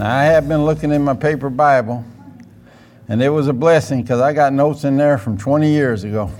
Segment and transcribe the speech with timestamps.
[0.00, 2.02] Now, I have been looking in my paper Bible,
[3.06, 6.30] and it was a blessing because I got notes in there from 20 years ago.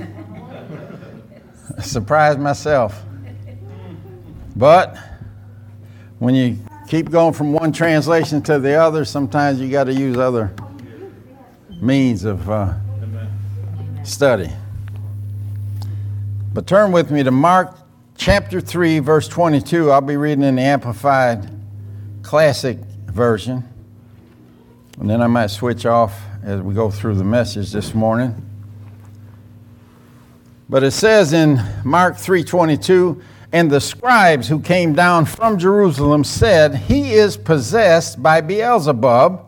[1.77, 3.03] I surprised myself.
[4.57, 4.97] But
[6.21, 6.57] when you
[6.89, 10.55] keep going from one translation to the other, sometimes you got to use other
[11.83, 12.73] means of uh,
[14.05, 14.51] study.
[16.55, 17.77] But turn with me to Mark
[18.17, 19.91] chapter 3, verse 22.
[19.91, 21.47] I'll be reading in the Amplified
[22.23, 22.79] Classic
[23.13, 23.69] Version.
[24.99, 28.47] And then I might switch off as we go through the message this morning.
[30.69, 33.21] But it says in Mark 3:22,
[33.53, 39.45] and the scribes who came down from Jerusalem said, He is possessed by Beelzebub,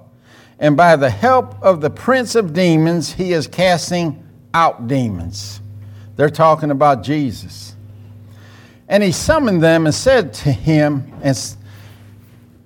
[0.58, 5.60] and by the help of the prince of demons, he is casting out demons.
[6.16, 7.76] They're talking about Jesus.
[8.88, 11.36] And he summoned them and said to him, and,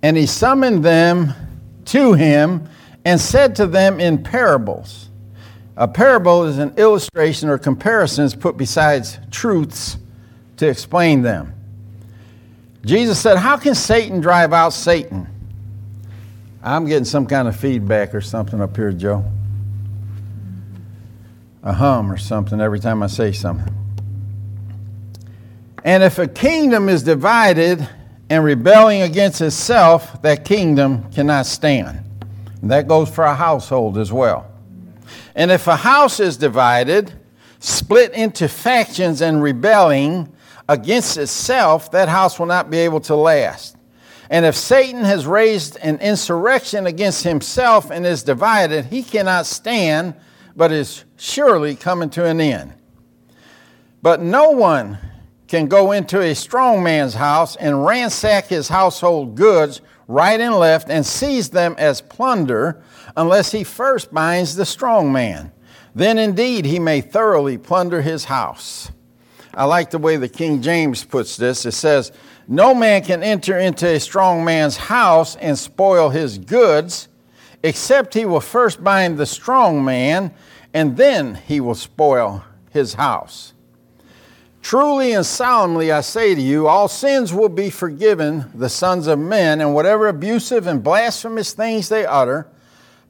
[0.07, 1.35] and he summoned them
[1.85, 2.69] to him
[3.05, 5.09] and said to them in parables.
[5.77, 9.97] A parable is an illustration or comparisons put besides truths
[10.59, 11.55] to explain them.
[12.85, 15.27] Jesus said, How can Satan drive out Satan?
[16.63, 19.25] I'm getting some kind of feedback or something up here, Joe.
[21.65, 23.75] A hum or something every time I say something.
[25.83, 27.89] And if a kingdom is divided
[28.29, 32.01] and rebelling against itself, that kingdom cannot stand.
[32.61, 34.51] And that goes for a household as well.
[35.35, 37.13] And if a house is divided,
[37.61, 40.33] split into factions and rebelling
[40.69, 43.77] against itself, that house will not be able to last.
[44.29, 50.15] And if Satan has raised an insurrection against himself and is divided, he cannot stand,
[50.57, 52.73] but is surely coming to an end.
[54.03, 54.99] But no one
[55.49, 60.89] can go into a strong man's house and ransack his household goods right and left
[60.89, 62.83] and seize them as plunder
[63.17, 65.53] unless he first binds the strong man.
[65.95, 68.91] Then indeed he may thoroughly plunder his house.
[69.55, 71.65] I like the way the King James puts this.
[71.65, 72.13] It says,
[72.47, 77.09] No man can enter into a strong man's house and spoil his goods,
[77.63, 80.35] except he will first bind the strong man,
[80.75, 83.55] and then he will spoil his house.
[84.67, 89.17] Truly and solemnly I say to you, all sins will be forgiven the sons of
[89.17, 92.49] men, and whatever abusive and blasphemous things they utter.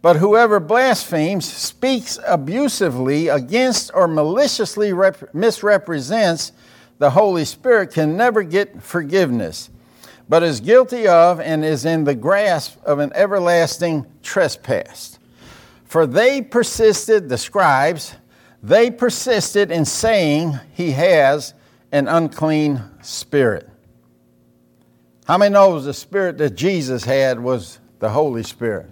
[0.02, 6.52] But whoever blasphemes, speaks abusively against, or maliciously rep- misrepresents
[6.98, 9.70] the Holy Spirit can never get forgiveness,
[10.28, 15.18] but is guilty of and is in the grasp of an everlasting trespass.
[15.86, 18.14] For they persisted, the scribes,
[18.62, 21.54] they persisted in saying he has
[21.92, 23.68] an unclean spirit.
[25.26, 28.90] How many knows the spirit that Jesus had was the Holy Spirit?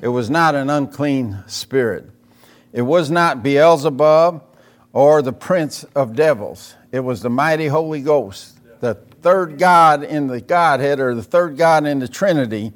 [0.00, 2.06] It was not an unclean spirit.
[2.72, 4.42] It was not Beelzebub
[4.92, 6.74] or the prince of devils.
[6.92, 11.56] It was the mighty Holy Ghost, the third God in the Godhead or the third
[11.56, 12.72] God in the Trinity.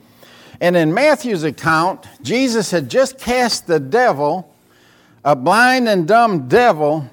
[0.60, 4.54] And in Matthew's account, Jesus had just cast the devil
[5.28, 7.06] a blind and dumb devil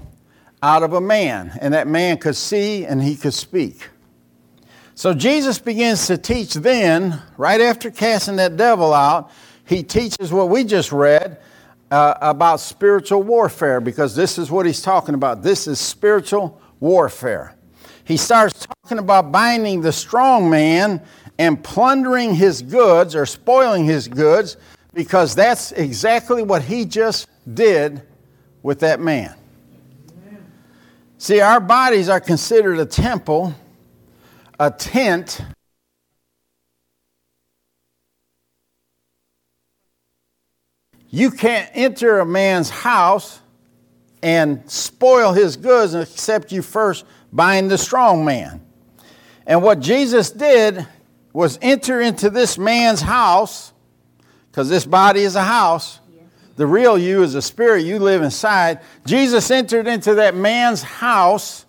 [0.64, 3.90] out of a man, and that man could see and he could speak.
[4.94, 9.32] So Jesus begins to teach then, right after casting that devil out,
[9.66, 11.42] he teaches what we just read
[11.92, 15.44] uh, about spiritual warfare, because this is what he's talking about.
[15.44, 17.54] This is spiritual warfare.
[18.06, 21.02] He starts talking about binding the strong man
[21.38, 24.56] and plundering his goods or spoiling his goods,
[24.94, 28.02] because that's exactly what he just did
[28.64, 29.36] with that man.
[31.18, 33.56] See, our bodies are considered a temple,
[34.60, 35.42] a tent.
[41.10, 43.40] You can't enter a man's house
[44.22, 48.62] and spoil his goods except you first bind the strong man.
[49.48, 50.86] And what Jesus did
[51.32, 53.72] was enter into this man's house,
[54.52, 56.00] because this body is a house,
[56.56, 58.80] the real you is a spirit you live inside.
[59.06, 61.66] Jesus entered into that man's house,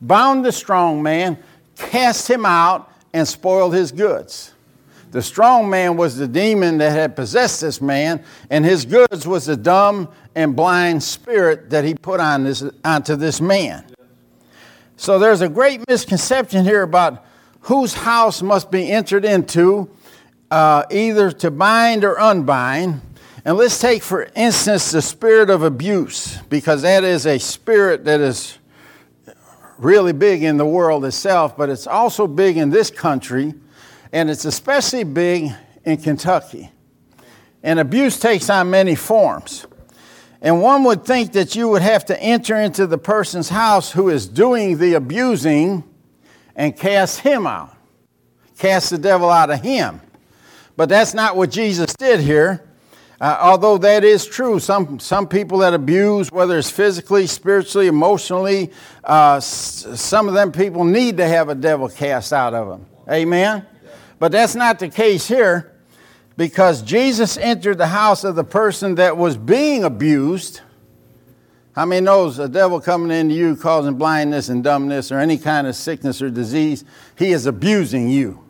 [0.00, 1.38] bound the strong man,
[1.76, 4.52] cast him out, and spoiled his goods.
[5.10, 9.46] The strong man was the demon that had possessed this man, and his goods was
[9.46, 13.84] the dumb and blind spirit that he put on this, onto this man.
[14.96, 17.24] So there's a great misconception here about
[17.62, 19.90] whose house must be entered into,
[20.50, 23.00] uh, either to bind or unbind.
[23.44, 28.20] And let's take, for instance, the spirit of abuse, because that is a spirit that
[28.20, 28.58] is
[29.78, 33.54] really big in the world itself, but it's also big in this country,
[34.12, 35.50] and it's especially big
[35.84, 36.70] in Kentucky.
[37.62, 39.66] And abuse takes on many forms.
[40.42, 44.08] And one would think that you would have to enter into the person's house who
[44.10, 45.84] is doing the abusing
[46.56, 47.74] and cast him out,
[48.58, 50.00] cast the devil out of him.
[50.76, 52.66] But that's not what Jesus did here.
[53.20, 58.70] Uh, although that is true, some, some people that abuse, whether it's physically, spiritually, emotionally,
[59.04, 62.86] uh, s- some of them people need to have a devil cast out of them.
[63.10, 63.66] Amen?
[64.18, 65.70] But that's not the case here
[66.38, 70.62] because Jesus entered the house of the person that was being abused.
[71.74, 75.66] How many knows a devil coming into you causing blindness and dumbness or any kind
[75.66, 76.84] of sickness or disease?
[77.18, 78.42] He is abusing you.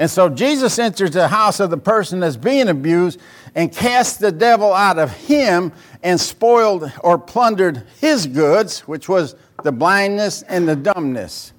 [0.00, 3.20] And so Jesus enters the house of the person that's being abused
[3.54, 9.36] and cast the devil out of him and spoiled or plundered his goods, which was
[9.62, 11.52] the blindness and the dumbness.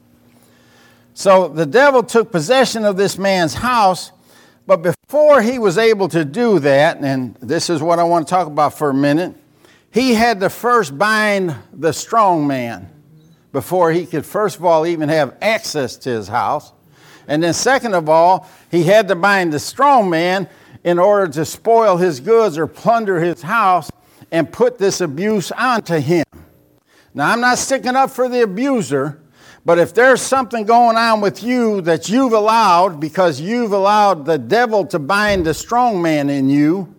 [1.13, 4.11] So the devil took possession of this man's house,
[4.65, 8.31] but before he was able to do that, and this is what I want to
[8.31, 9.35] talk about for a minute,
[9.91, 12.89] he had to first bind the strong man
[13.51, 16.73] before he could, first of all, even have access to his house.
[17.31, 20.49] And then, second of all, he had to bind the strong man
[20.83, 23.89] in order to spoil his goods or plunder his house
[24.33, 26.25] and put this abuse onto him.
[27.13, 29.21] Now, I'm not sticking up for the abuser,
[29.63, 34.37] but if there's something going on with you that you've allowed because you've allowed the
[34.37, 36.93] devil to bind the strong man in you,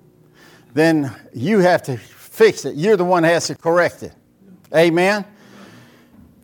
[0.72, 2.74] then you have to fix it.
[2.74, 4.14] You're the one that has to correct it.
[4.74, 5.26] Amen?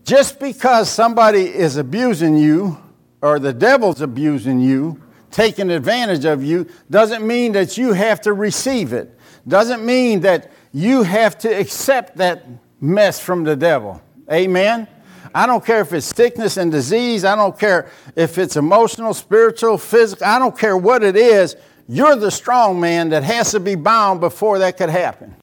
[0.05, 2.77] Just because somebody is abusing you
[3.23, 8.33] or the devil's abusing you, taking advantage of you, doesn't mean that you have to
[8.33, 9.19] receive it.
[9.47, 12.45] Doesn't mean that you have to accept that
[12.81, 14.03] mess from the devil.
[14.31, 14.87] Amen?
[15.35, 17.25] I don't care if it's sickness and disease.
[17.25, 20.27] I don't care if it's emotional, spiritual, physical.
[20.27, 21.57] I don't care what it is.
[21.89, 25.35] You're the strong man that has to be bound before that could happen.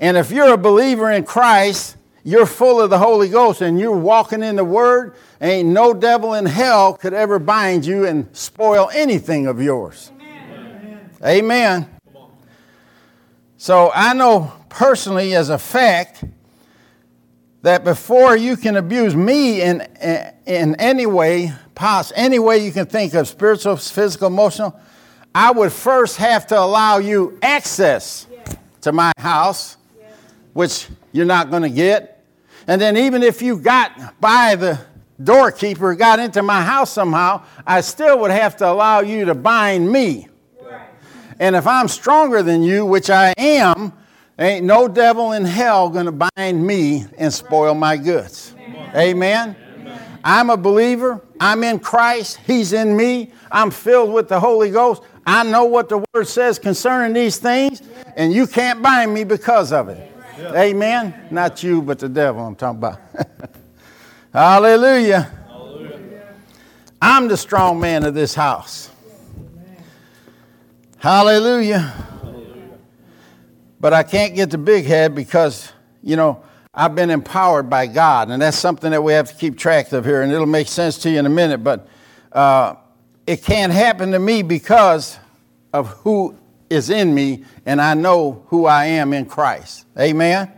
[0.00, 3.96] And if you're a believer in Christ, you're full of the Holy Ghost and you're
[3.96, 8.90] walking in the Word, ain't no devil in hell could ever bind you and spoil
[8.94, 10.12] anything of yours.
[10.20, 11.10] Amen.
[11.24, 11.90] Amen.
[13.56, 16.24] So I know personally as a fact
[17.62, 19.82] that before you can abuse me in,
[20.46, 24.78] in any way, pos, any way you can think of, spiritual, physical, emotional,
[25.34, 28.56] I would first have to allow you access yes.
[28.82, 30.12] to my house, yes.
[30.52, 32.11] which you're not going to get.
[32.66, 34.80] And then even if you got by the
[35.22, 39.90] doorkeeper, got into my house somehow, I still would have to allow you to bind
[39.90, 40.28] me.
[40.60, 40.88] Right.
[41.38, 43.92] And if I'm stronger than you, which I am,
[44.38, 48.54] Ain't no devil in hell going to bind me and spoil my goods.
[48.58, 48.90] Amen.
[48.96, 49.56] Amen.
[50.24, 51.20] I'm a believer.
[51.38, 52.38] I'm in Christ.
[52.46, 53.30] He's in me.
[53.50, 55.02] I'm filled with the Holy Ghost.
[55.26, 57.82] I know what the Word says concerning these things,
[58.16, 60.11] and you can't bind me because of it.
[60.44, 61.28] Amen.
[61.30, 63.00] Not you, but the devil I'm talking about.
[64.32, 65.30] Hallelujah.
[65.46, 66.34] Hallelujah.
[67.00, 68.90] I'm the strong man of this house.
[70.98, 71.92] Hallelujah.
[73.80, 75.72] But I can't get the big head because,
[76.02, 78.30] you know, I've been empowered by God.
[78.30, 80.22] And that's something that we have to keep track of here.
[80.22, 81.58] And it'll make sense to you in a minute.
[81.58, 81.88] But
[82.30, 82.76] uh,
[83.26, 85.18] it can't happen to me because
[85.72, 86.36] of who
[86.72, 87.44] is in me.
[87.64, 89.86] And I know who I am in Christ.
[89.98, 90.50] Amen?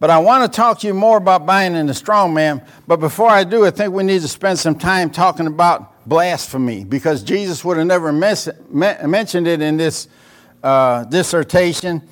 [0.00, 2.66] But I want to talk to you more about binding the strong man.
[2.88, 6.82] But before I do, I think we need to spend some time talking about blasphemy
[6.82, 10.08] because Jesus would have never mes- mentioned it in this
[10.64, 12.02] uh, dissertation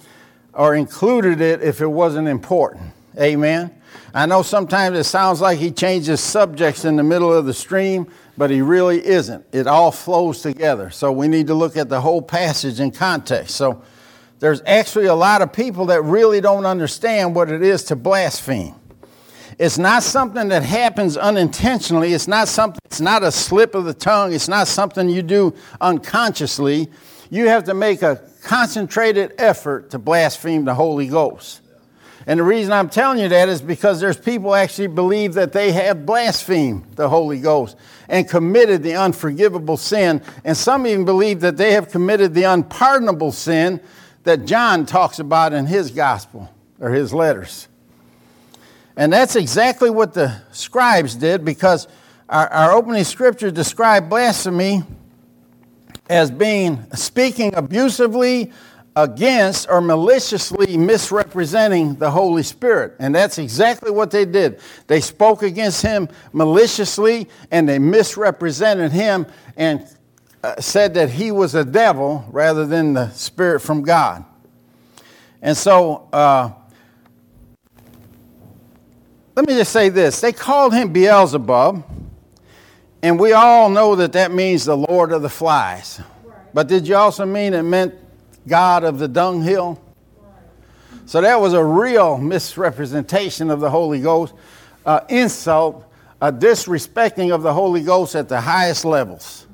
[0.52, 2.92] or included it if it wasn't important.
[3.19, 3.75] Amen.
[4.12, 8.09] I know sometimes it sounds like he changes subjects in the middle of the stream,
[8.37, 9.44] but he really isn't.
[9.52, 10.90] It all flows together.
[10.90, 13.54] So we need to look at the whole passage in context.
[13.54, 13.82] So
[14.40, 18.75] there's actually a lot of people that really don't understand what it is to blaspheme.
[19.59, 22.14] It's not something that happens unintentionally.
[22.14, 24.32] It's not something, it's not a slip of the tongue.
[24.32, 26.88] It's not something you do unconsciously.
[27.28, 31.61] You have to make a concentrated effort to blaspheme the Holy Ghost.
[32.27, 35.73] And the reason I'm telling you that is because there's people actually believe that they
[35.73, 37.77] have blasphemed the Holy Ghost
[38.09, 40.23] and committed the unforgivable sin.
[40.45, 43.81] And some even believe that they have committed the unpardonable sin
[44.25, 47.69] that John talks about in his gospel or his letters.
[48.97, 51.89] And that's exactly what the scribes did because
[52.29, 54.83] our, our opening scripture described blasphemy
[56.11, 58.53] as being speaking abusively
[58.97, 62.97] against or maliciously misrepresenting the Holy Spirit.
[62.99, 64.61] And that's exactly what they did.
[64.87, 69.87] They spoke against him maliciously and they misrepresented him and
[70.42, 74.25] uh, said that he was a devil rather than the Spirit from God.
[75.42, 76.50] And so, uh,
[79.37, 81.82] let me just say this they called him Beelzebub,
[83.02, 86.00] and we all know that that means the Lord of the flies.
[86.52, 87.94] But did you also mean it meant
[88.47, 89.80] God of the dunghill.
[91.06, 94.32] So that was a real misrepresentation of the Holy Ghost,
[94.87, 95.85] uh, insult,
[96.20, 99.47] a disrespecting of the Holy Ghost at the highest levels.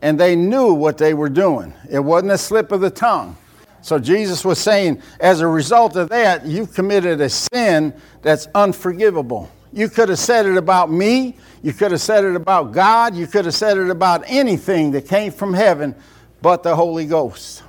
[0.00, 1.74] And they knew what they were doing.
[1.90, 3.36] It wasn't a slip of the tongue.
[3.80, 9.50] So Jesus was saying, as a result of that, you've committed a sin that's unforgivable.
[9.72, 11.36] You could have said it about me.
[11.62, 13.16] You could have said it about God.
[13.16, 15.96] You could have said it about anything that came from heaven
[16.42, 17.61] but the Holy Ghost.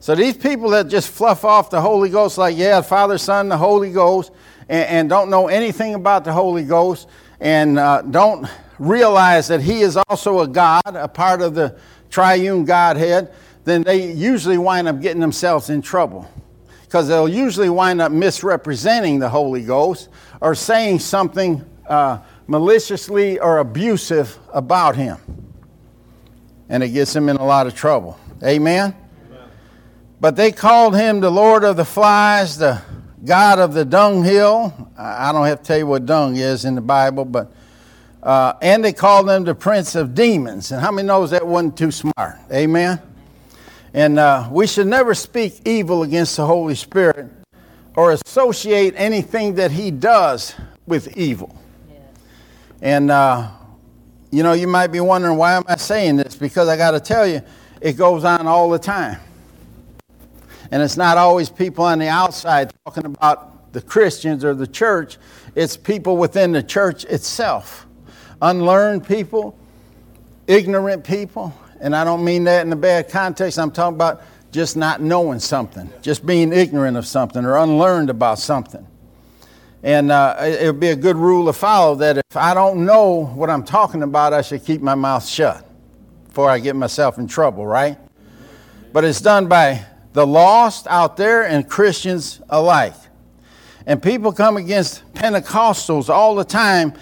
[0.00, 3.56] So these people that just fluff off the Holy Ghost, like, yeah, Father, Son, the
[3.56, 4.30] Holy Ghost,
[4.68, 7.08] and, and don't know anything about the Holy Ghost,
[7.40, 11.78] and uh, don't realize that He is also a God, a part of the
[12.10, 13.32] triune Godhead,
[13.64, 16.30] then they usually wind up getting themselves in trouble.
[16.82, 20.08] Because they'll usually wind up misrepresenting the Holy Ghost
[20.40, 25.18] or saying something uh, maliciously or abusive about Him.
[26.70, 28.18] And it gets them in a lot of trouble.
[28.42, 28.94] Amen?
[30.20, 32.82] But they called him the Lord of the flies, the
[33.24, 34.90] God of the dunghill.
[34.96, 37.52] I don't have to tell you what dung is in the Bible, but
[38.22, 40.72] uh, and they called him the Prince of Demons.
[40.72, 42.36] And how many knows that wasn't too smart?
[42.52, 43.00] Amen.
[43.94, 47.30] And uh, we should never speak evil against the Holy Spirit
[47.94, 50.54] or associate anything that He does
[50.86, 51.56] with evil.
[52.82, 53.50] And uh,
[54.32, 56.34] you know, you might be wondering why am I saying this?
[56.34, 57.40] Because I got to tell you,
[57.80, 59.20] it goes on all the time.
[60.70, 65.18] And it's not always people on the outside talking about the Christians or the church,
[65.54, 67.86] it's people within the church itself.
[68.40, 69.58] Unlearned people,
[70.46, 73.58] ignorant people, and I don't mean that in a bad context.
[73.58, 78.38] I'm talking about just not knowing something, just being ignorant of something or unlearned about
[78.38, 78.86] something.
[79.82, 83.26] And uh, it would be a good rule to follow that if I don't know
[83.26, 85.64] what I'm talking about, I should keep my mouth shut
[86.26, 87.96] before I get myself in trouble, right?
[88.92, 89.84] But it's done by
[90.18, 92.96] the lost out there and Christians alike.
[93.86, 96.92] And people come against Pentecostals all the time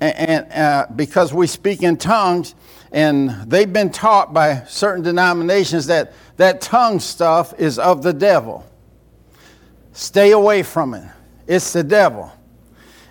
[0.00, 2.56] and, and uh, because we speak in tongues,
[2.90, 8.68] and they've been taught by certain denominations that that tongue stuff is of the devil.
[9.92, 11.08] Stay away from it.
[11.46, 12.32] It's the devil.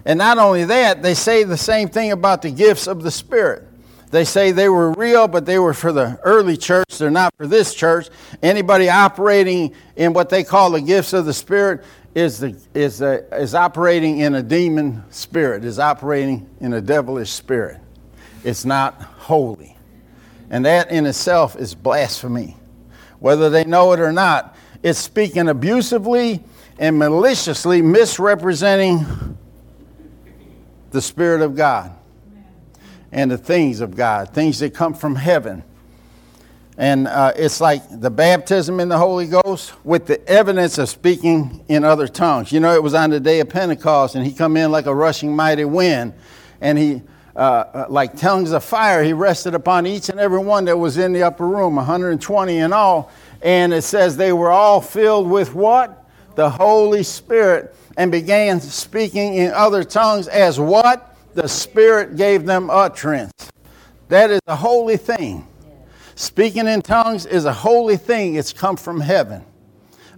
[0.03, 3.63] And not only that, they say the same thing about the gifts of the Spirit.
[4.13, 6.99] They say they were real, but they were for the early church.
[6.99, 8.09] They're not for this church.
[8.43, 13.25] Anybody operating in what they call the gifts of the Spirit is, the, is, the,
[13.31, 17.81] is operating in a demon spirit, is operating in a devilish spirit.
[18.43, 19.75] It's not holy.
[20.51, 22.55] And that in itself is blasphemy.
[23.17, 26.43] Whether they know it or not, it's speaking abusively
[26.77, 29.07] and maliciously misrepresenting
[30.91, 31.95] the Spirit of God
[33.13, 35.63] and the things of God, things that come from heaven.
[36.75, 41.63] And uh, it's like the baptism in the Holy Ghost with the evidence of speaking
[41.67, 42.51] in other tongues.
[42.51, 44.95] You know, it was on the day of Pentecost, and he come in like a
[44.95, 46.13] rushing mighty wind,
[46.59, 47.03] and he,
[47.35, 50.97] uh, uh like tongues of fire, he rested upon each and every one that was
[50.97, 53.11] in the upper room, 120 in all.
[53.43, 56.09] And it says they were all filled with what?
[56.33, 61.12] The Holy Spirit, and began speaking in other tongues as what?
[61.33, 63.33] The Spirit gave them utterance.
[64.09, 65.47] That is a holy thing.
[66.15, 69.43] Speaking in tongues is a holy thing, it's come from heaven.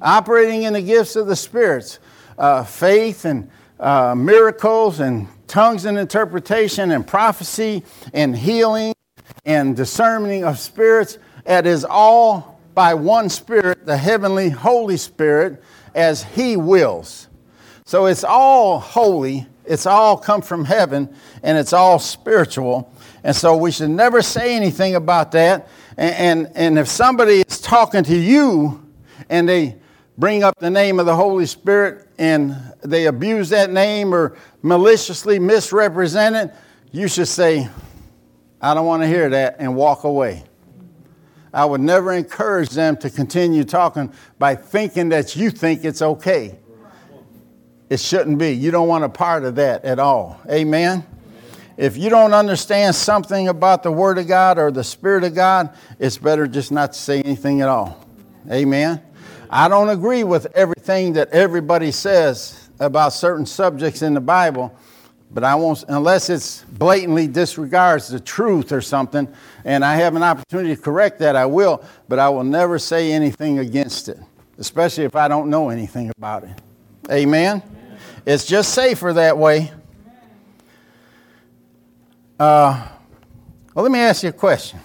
[0.01, 1.99] Operating in the gifts of the spirits,
[2.37, 8.93] uh, faith and uh, miracles and tongues and interpretation and prophecy and healing
[9.45, 16.23] and discerning of spirits, it is all by one Spirit, the heavenly Holy Spirit, as
[16.23, 17.29] He wills.
[17.85, 22.91] So it's all holy it's all come from heaven and it's all spiritual.
[23.23, 25.67] And so we should never say anything about that.
[25.97, 28.85] And, and, and if somebody is talking to you
[29.29, 29.77] and they
[30.17, 35.39] bring up the name of the Holy Spirit and they abuse that name or maliciously
[35.39, 36.53] misrepresent it,
[36.91, 37.67] you should say,
[38.61, 40.43] I don't want to hear that and walk away.
[41.53, 46.59] I would never encourage them to continue talking by thinking that you think it's okay.
[47.89, 48.51] It shouldn't be.
[48.51, 50.39] You don't want a part of that at all.
[50.49, 51.05] Amen?
[51.77, 55.75] If you don't understand something about the Word of God or the Spirit of God,
[55.99, 58.07] it's better just not to say anything at all.
[58.49, 59.01] Amen?
[59.49, 64.73] I don't agree with everything that everybody says about certain subjects in the Bible,
[65.31, 69.27] but I won't, unless it's blatantly disregards the truth or something,
[69.65, 73.11] and I have an opportunity to correct that, I will, but I will never say
[73.11, 74.17] anything against it,
[74.57, 76.61] especially if I don't know anything about it.
[77.11, 77.61] Amen?
[78.25, 79.71] It's just safer that way.
[82.39, 82.87] Uh,
[83.73, 84.79] well, let me ask you a question.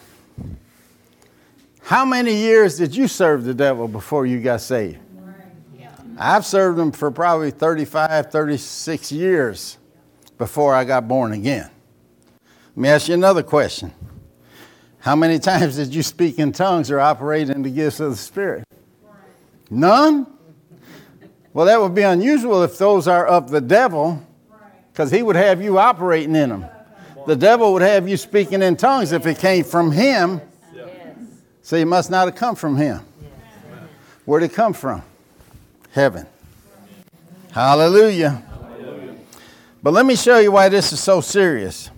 [1.83, 4.99] How many years did you serve the devil before you got saved?
[6.19, 9.79] I've served him for probably 35, 36 years
[10.37, 11.71] before I got born again.
[12.69, 13.93] Let me ask you another question.
[14.99, 18.17] How many times did you speak in tongues or operate in the gifts of the
[18.17, 18.65] Spirit?
[19.71, 20.27] None?
[21.53, 24.25] Well, that would be unusual if those are of the devil,
[24.93, 26.67] because he would have you operating in them.
[27.27, 30.41] The devil would have you speaking in tongues if it came from him.
[31.63, 33.01] So it must not have come from him.
[34.25, 35.03] Where'd it come from?
[35.93, 36.27] Heaven.
[37.53, 38.43] Hallelujah.
[39.83, 41.91] But let me show you why this is so serious.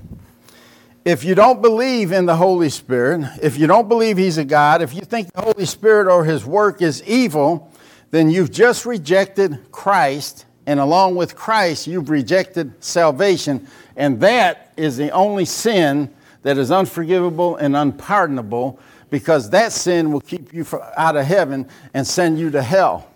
[1.05, 4.83] If you don't believe in the Holy Spirit, if you don't believe He's a God,
[4.83, 7.72] if you think the Holy Spirit or His work is evil,
[8.13, 13.67] then you've just rejected Christ, and along with Christ, you've rejected salvation.
[13.97, 18.79] And that is the only sin that is unforgivable and unpardonable
[19.09, 20.67] because that sin will keep you
[20.97, 23.09] out of heaven and send you to hell.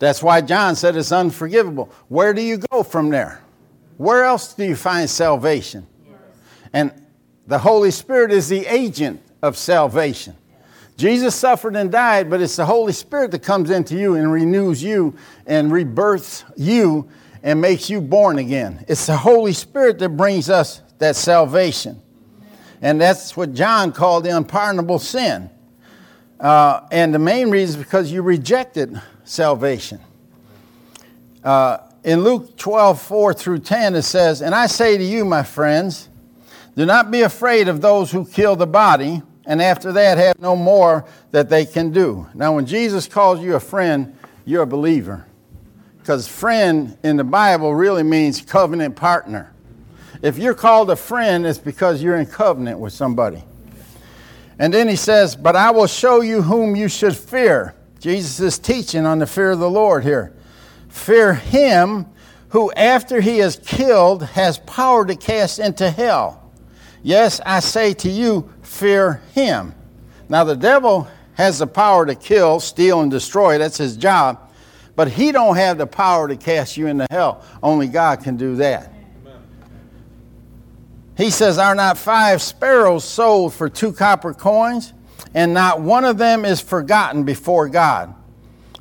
[0.00, 1.92] That's why John said it's unforgivable.
[2.08, 3.40] Where do you go from there?
[3.98, 5.86] Where else do you find salvation?
[6.72, 6.92] And
[7.46, 10.36] the Holy Spirit is the agent of salvation.
[10.96, 14.82] Jesus suffered and died, but it's the Holy Spirit that comes into you and renews
[14.82, 17.08] you and rebirths you
[17.42, 18.84] and makes you born again.
[18.86, 22.00] It's the Holy Spirit that brings us that salvation.
[22.80, 25.50] And that's what John called the unpardonable sin.
[26.38, 30.00] Uh, and the main reason is because you rejected salvation.
[31.42, 35.42] Uh, in Luke 12, 4 through 10, it says, And I say to you, my
[35.42, 36.08] friends,
[36.76, 40.56] do not be afraid of those who kill the body, and after that have no
[40.56, 42.26] more that they can do.
[42.34, 45.26] Now, when Jesus calls you a friend, you're a believer.
[45.98, 49.52] Because friend in the Bible really means covenant partner.
[50.22, 53.42] If you're called a friend, it's because you're in covenant with somebody.
[54.58, 57.74] And then he says, But I will show you whom you should fear.
[58.00, 60.34] Jesus is teaching on the fear of the Lord here.
[60.88, 62.06] Fear him
[62.50, 66.43] who, after he is killed, has power to cast into hell.
[67.04, 69.76] Yes, I say to you, fear him.
[70.28, 73.58] Now, the devil has the power to kill, steal, and destroy.
[73.58, 74.50] That's his job.
[74.96, 77.44] But he don't have the power to cast you into hell.
[77.62, 78.92] Only God can do that.
[81.16, 84.92] He says, Are not five sparrows sold for two copper coins?
[85.32, 88.14] And not one of them is forgotten before God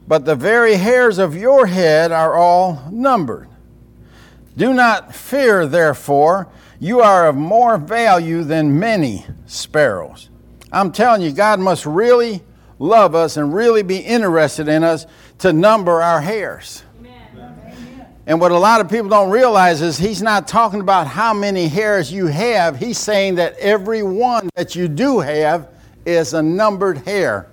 [0.07, 3.47] but the very hairs of your head are all numbered.
[4.57, 6.47] Do not fear, therefore,
[6.83, 10.29] you are of more value than many sparrows.
[10.69, 12.43] I'm telling you, God must really
[12.77, 15.05] love us and really be interested in us
[15.37, 16.83] to number our hairs.
[18.25, 21.69] And what a lot of people don't realize is he's not talking about how many
[21.69, 22.77] hairs you have.
[22.77, 25.69] He's saying that every one that you do have
[26.05, 27.47] is a numbered hair.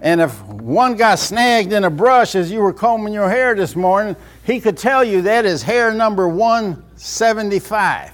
[0.00, 3.74] And if one got snagged in a brush as you were combing your hair this
[3.74, 6.28] morning, he could tell you that is hair number
[7.02, 8.12] 175.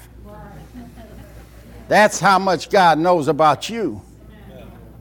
[1.88, 4.01] That's how much God knows about you.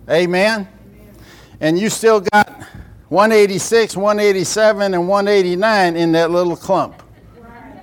[0.09, 0.67] Amen.
[1.61, 2.49] And you still got
[3.07, 7.01] 186, 187, and 189 in that little clump.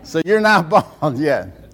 [0.02, 0.68] So you're not
[1.00, 1.70] bald yet.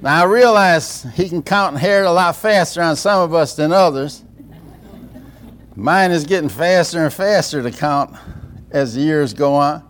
[0.00, 3.72] Now I realize he can count hair a lot faster on some of us than
[3.72, 4.22] others.
[5.74, 8.14] Mine is getting faster and faster to count
[8.70, 9.89] as the years go on.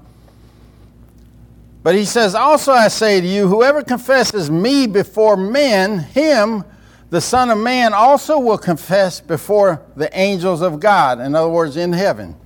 [1.82, 6.64] But he says, Also I say to you, whoever confesses me before men, him,
[7.08, 11.20] the Son of Man, also will confess before the angels of God.
[11.20, 12.36] In other words, in heaven.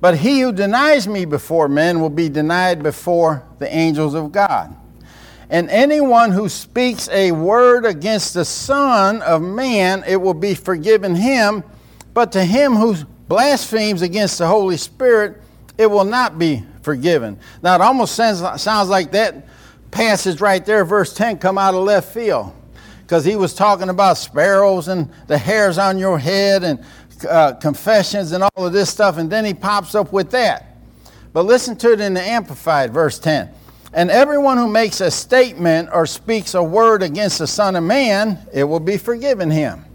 [0.00, 4.74] But he who denies me before men will be denied before the angels of God.
[5.50, 11.14] And anyone who speaks a word against the Son of Man, it will be forgiven
[11.14, 11.62] him
[12.14, 12.96] but to him who
[13.28, 15.40] blasphemes against the Holy Spirit,
[15.80, 17.38] it will not be forgiven.
[17.62, 19.46] Now, it almost sounds, sounds like that
[19.90, 22.52] passage right there, verse 10, come out of left field.
[23.00, 26.84] Because he was talking about sparrows and the hairs on your head and
[27.26, 30.76] uh, confessions and all of this stuff, and then he pops up with that.
[31.32, 33.48] But listen to it in the Amplified, verse 10.
[33.94, 38.38] And everyone who makes a statement or speaks a word against the Son of Man,
[38.52, 39.86] it will be forgiven him.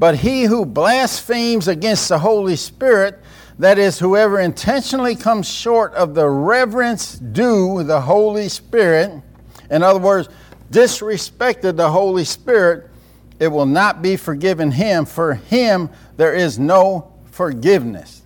[0.00, 3.20] But he who blasphemes against the Holy Spirit,
[3.58, 9.22] that is, whoever intentionally comes short of the reverence due the Holy Spirit,
[9.70, 10.28] in other words,
[10.70, 12.90] disrespected the Holy Spirit,
[13.38, 15.04] it will not be forgiven him.
[15.04, 18.22] For him, there is no forgiveness.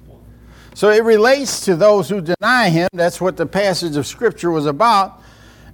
[0.75, 2.89] So it relates to those who deny him.
[2.93, 5.21] That's what the passage of Scripture was about.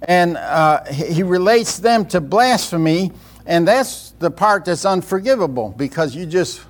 [0.01, 3.11] And uh, he relates them to blasphemy.
[3.45, 6.61] And that's the part that's unforgivable because you just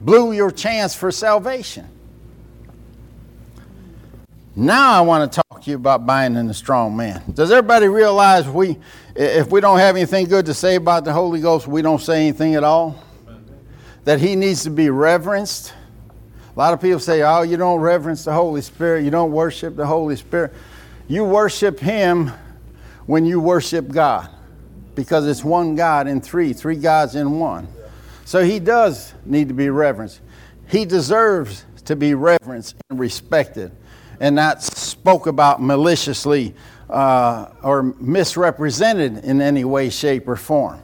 [0.00, 1.88] blew your chance for salvation.
[4.54, 7.22] Now I want to talk to you about binding the strong man.
[7.32, 8.76] Does everybody realize we,
[9.16, 12.20] if we don't have anything good to say about the Holy Ghost, we don't say
[12.20, 13.02] anything at all?
[14.04, 15.72] That he needs to be reverenced.
[16.54, 19.74] A lot of people say, oh, you don't reverence the Holy Spirit, you don't worship
[19.74, 20.52] the Holy Spirit.
[21.08, 22.30] You worship him
[23.06, 24.28] when you worship God
[24.94, 27.68] because it's one God in three, three gods in one.
[28.26, 30.20] So he does need to be reverenced.
[30.68, 33.72] He deserves to be reverenced and respected
[34.22, 36.54] and not spoke about maliciously
[36.88, 40.80] uh, or misrepresented in any way, shape, or form.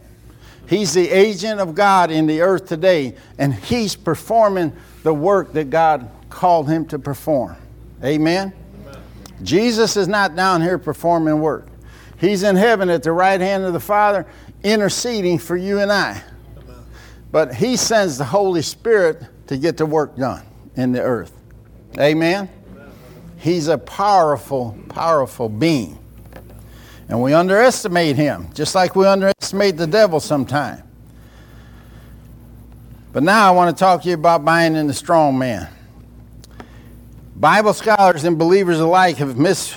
[0.68, 4.72] He's the agent of God in the earth today, and he's performing
[5.04, 7.56] the work that God called him to perform.
[8.02, 8.52] Amen?
[8.82, 9.02] Amen?
[9.44, 11.68] Jesus is not down here performing work.
[12.18, 14.26] He's in heaven at the right hand of the Father,
[14.64, 16.20] interceding for you and I.
[17.30, 21.32] But he sends the Holy Spirit to get the work done in the earth.
[22.00, 22.48] Amen?
[23.38, 25.98] He's a powerful, powerful being.
[27.08, 30.82] And we underestimate him, just like we underestimate the devil sometimes.
[33.12, 35.68] But now I want to talk to you about binding the strong man.
[37.34, 39.76] Bible scholars and believers alike have mis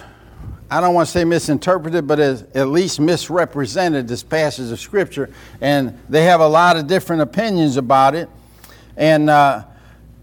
[0.72, 5.30] I don't want to say misinterpreted, but at least misrepresented this passage of Scripture.
[5.60, 8.30] And they have a lot of different opinions about it.
[8.96, 9.66] And uh,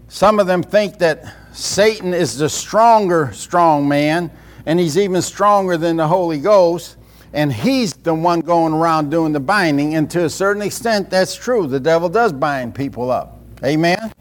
[0.07, 4.31] some of them think that Satan is the stronger strong man,
[4.65, 6.97] and he's even stronger than the Holy Ghost,
[7.33, 9.95] and he's the one going around doing the binding.
[9.95, 11.67] And to a certain extent, that's true.
[11.67, 13.39] The devil does bind people up.
[13.63, 14.11] Amen?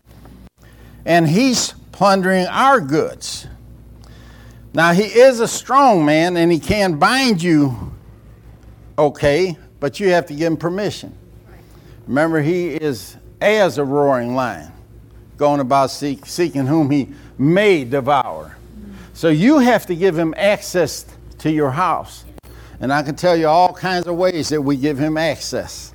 [1.04, 3.46] And he's plundering our goods.
[4.74, 7.92] Now, he is a strong man, and he can bind you
[8.98, 11.16] okay, but you have to give him permission.
[12.06, 14.72] Remember, he is as a roaring lion,
[15.38, 18.56] going about seek, seeking whom he may devour.
[19.14, 21.06] So you have to give him access
[21.38, 22.24] to your house.
[22.80, 25.94] And I can tell you all kinds of ways that we give him access.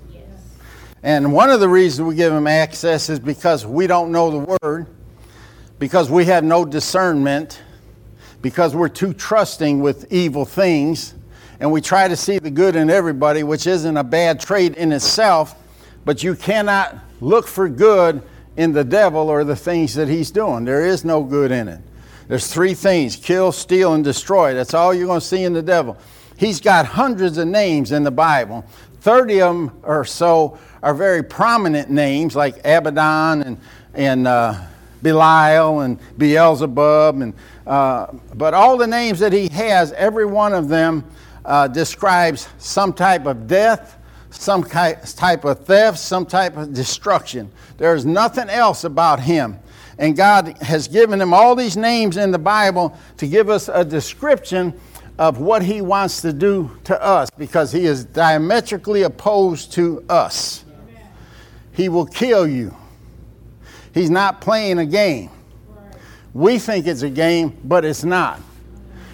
[1.04, 4.58] And one of the reasons we give him access is because we don't know the
[4.62, 4.88] word,
[5.78, 7.62] because we have no discernment,
[8.42, 11.16] because we're too trusting with evil things,
[11.60, 14.94] and we try to see the good in everybody, which isn't a bad trait in
[14.94, 15.56] itself,
[16.06, 18.22] but you cannot look for good
[18.58, 20.66] in the devil or the things that he's doing.
[20.66, 21.82] There is no good in it.
[22.28, 24.54] There's three things kill, steal, and destroy.
[24.54, 25.98] That's all you're going to see in the devil.
[26.38, 28.66] He's got hundreds of names in the Bible.
[29.02, 33.58] 30 of them or so are very prominent names like Abaddon and,
[33.94, 34.56] and uh,
[35.02, 37.22] Belial and Beelzebub.
[37.22, 37.34] And,
[37.68, 41.04] uh, but all the names that he has, every one of them
[41.46, 43.98] uh, describes some type of death,
[44.34, 47.52] some type of theft, some type of destruction.
[47.78, 49.60] There's nothing else about him.
[49.98, 53.86] And God has given him all these names in the Bible to give us a
[53.86, 54.74] description
[55.20, 60.66] of what he wants to do to us because he is diametrically opposed to us.
[61.74, 62.76] He will kill you.
[63.94, 65.30] He's not playing a game.
[66.34, 68.40] We think it's a game, but it's not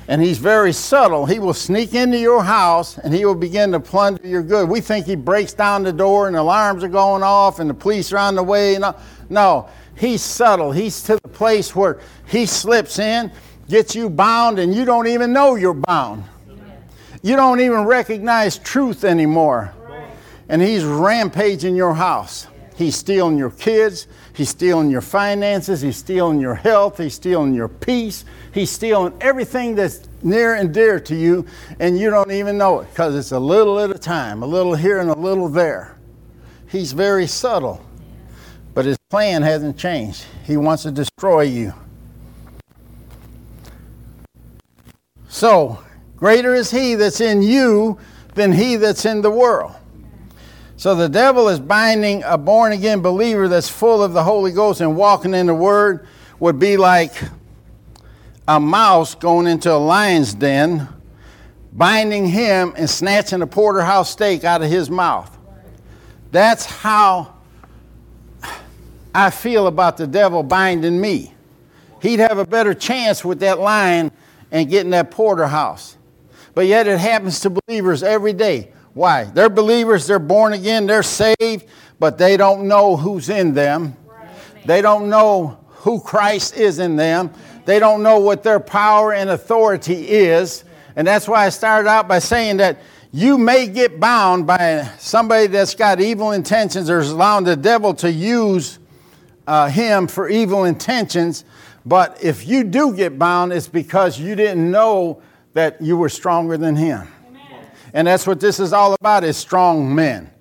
[0.10, 1.28] and he's very subtle.
[1.28, 4.68] He will sneak into your house and he will begin to plunder your good.
[4.68, 8.12] We think he breaks down the door and alarms are going off and the police
[8.12, 8.76] are on the way.
[8.80, 8.96] No,
[9.30, 10.72] no, he's subtle.
[10.72, 13.32] He's to the place where he slips in,
[13.70, 16.24] gets you bound, and you don't even know you're bound.
[17.22, 19.76] You don't even recognize truth anymore.
[20.48, 22.48] And he's rampaging your house.
[22.76, 24.08] He's stealing your kids.
[24.40, 25.82] He's stealing your finances.
[25.82, 26.98] He's stealing your health.
[26.98, 28.24] He's stealing your peace.
[28.54, 31.46] He's stealing everything that's near and dear to you,
[31.82, 34.76] and you don't even know it because it's a little at a time, a little
[34.76, 35.98] here and a little there.
[36.70, 37.86] He's very subtle,
[38.74, 40.24] but his plan hasn't changed.
[40.46, 41.74] He wants to destroy you.
[45.28, 45.84] So,
[46.16, 48.00] greater is he that's in you
[48.36, 49.76] than he that's in the world.
[50.80, 54.80] So the devil is binding a born again believer that's full of the Holy Ghost
[54.80, 56.08] and walking in the Word
[56.40, 57.12] would be like
[58.48, 60.88] a mouse going into a lion's den,
[61.74, 65.38] binding him and snatching a porterhouse steak out of his mouth.
[66.32, 67.36] That's how
[69.14, 71.34] I feel about the devil binding me.
[72.02, 74.14] He'd have a better chance with that lion
[74.50, 75.98] and getting that porterhouse.
[76.54, 78.72] But yet it happens to believers every day.
[79.00, 79.24] Why?
[79.24, 81.66] They're believers, they're born again, they're saved,
[82.00, 83.96] but they don't know who's in them.
[84.66, 87.32] They don't know who Christ is in them.
[87.64, 90.66] They don't know what their power and authority is.
[90.98, 92.82] And that's why I started out by saying that
[93.14, 97.94] you may get bound by somebody that's got evil intentions or is allowing the devil
[97.94, 98.80] to use
[99.48, 101.46] uh, him for evil intentions.
[101.86, 105.22] But if you do get bound, it's because you didn't know
[105.54, 107.08] that you were stronger than him.
[107.94, 110.32] And that's what this is all about is strong men.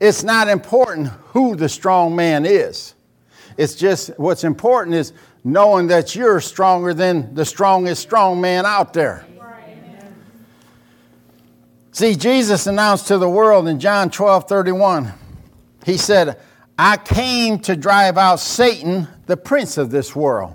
[0.00, 2.94] It's not important who the strong man is.
[3.56, 5.12] It's just what's important is
[5.44, 9.26] knowing that you're stronger than the strongest strong man out there.
[11.92, 15.12] See, Jesus announced to the world in John 12 31,
[15.84, 16.38] He said,
[16.78, 20.54] I came to drive out Satan, the prince of this world.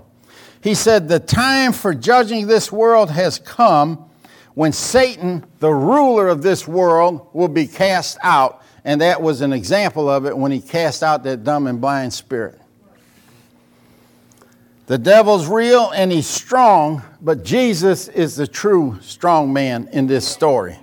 [0.60, 4.10] He said, The time for judging this world has come
[4.56, 8.62] when Satan, the ruler of this world, will be cast out.
[8.86, 12.14] And that was an example of it when he cast out that dumb and blind
[12.14, 12.58] spirit.
[14.86, 20.26] The devil's real and he's strong, but Jesus is the true strong man in this
[20.26, 20.78] story.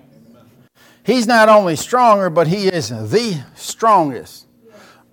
[1.03, 4.45] He's not only stronger, but he is the strongest.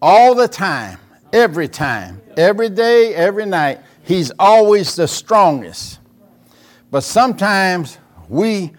[0.03, 0.99] All the time,
[1.33, 5.99] every time, every day, every night, he's always the strongest.
[6.91, 7.97] But sometimes
[8.31, 8.73] we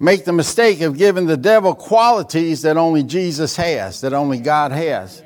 [0.00, 4.72] make the mistake of giving the devil qualities that only Jesus has, that only God
[4.72, 5.22] has.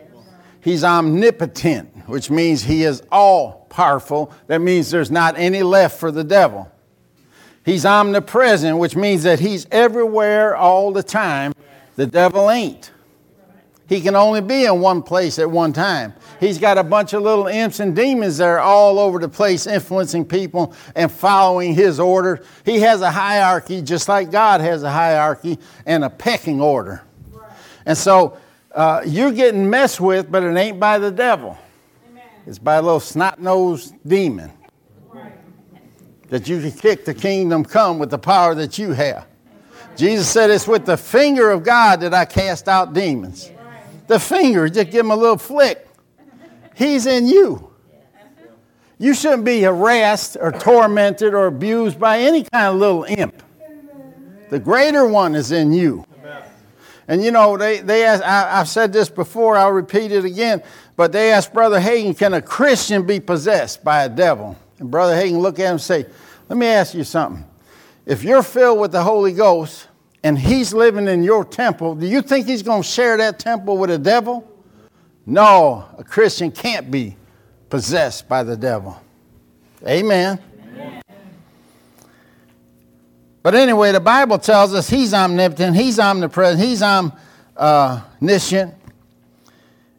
[0.61, 4.33] He's omnipotent, which means he is all powerful.
[4.49, 6.71] That means there's not any left for the devil.
[7.65, 11.55] He's omnipresent, which means that he's everywhere all the time.
[11.97, 12.91] The devil ain't.
[13.91, 16.15] He can only be in one place at one time.
[16.39, 20.27] He's got a bunch of little imps and demons there all over the place, influencing
[20.27, 22.45] people and following his order.
[22.65, 27.03] He has a hierarchy, just like God has a hierarchy and a pecking order.
[27.85, 28.39] And so
[28.73, 31.59] uh, you're getting messed with, but it ain't by the devil.
[32.09, 32.23] Amen.
[32.47, 34.53] It's by a little snot nosed demon
[36.29, 39.27] that you can kick the kingdom come with the power that you have.
[39.97, 43.51] Jesus said, It's with the finger of God that I cast out demons
[44.11, 45.89] the finger, just give him a little flick.
[46.75, 47.71] He's in you.
[48.99, 53.41] You shouldn't be harassed or tormented or abused by any kind of little imp.
[54.51, 56.05] The greater one is in you.
[57.07, 60.63] And you know, they, they ask, I, have said this before, I'll repeat it again,
[60.97, 64.57] but they asked Brother Hagin, can a Christian be possessed by a devil?
[64.81, 66.05] And Brother Hagin look at him and say,
[66.49, 67.45] let me ask you something.
[68.07, 69.87] If you're filled with the Holy Ghost
[70.23, 73.79] and he's living in your temple, do you think he's going to share that temple
[73.79, 74.47] with a devil?
[75.25, 77.17] No, a Christian can't be
[77.69, 79.01] possessed by the devil.
[79.87, 80.39] Amen.
[80.75, 81.03] Amen.
[83.43, 87.11] But anyway, the Bible tells us he's omnipotent, he's omnipresent, he's uh,
[87.57, 88.75] omniscient.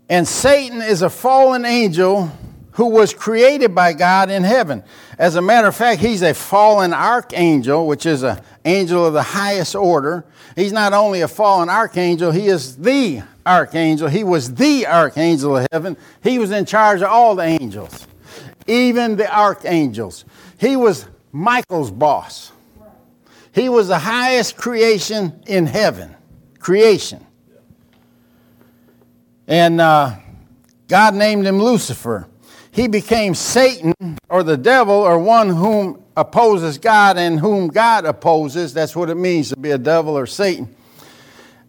[0.09, 2.29] And Satan is a fallen angel
[2.73, 4.83] who was created by God in heaven.
[5.17, 9.23] As a matter of fact, he's a fallen archangel, which is an angel of the
[9.23, 10.25] highest order.
[10.55, 14.07] He's not only a fallen archangel, he is the archangel.
[14.07, 15.97] He was the archangel of heaven.
[16.23, 18.07] He was in charge of all the angels,
[18.67, 20.25] even the archangels.
[20.57, 22.51] He was Michael's boss.
[23.53, 26.15] He was the highest creation in heaven,
[26.59, 27.25] creation.
[29.47, 30.15] And uh,
[30.87, 32.27] God named him Lucifer
[32.71, 33.93] he became Satan
[34.29, 38.73] or the devil or one whom opposes God and whom God opposes.
[38.73, 40.73] That's what it means to be a devil or Satan.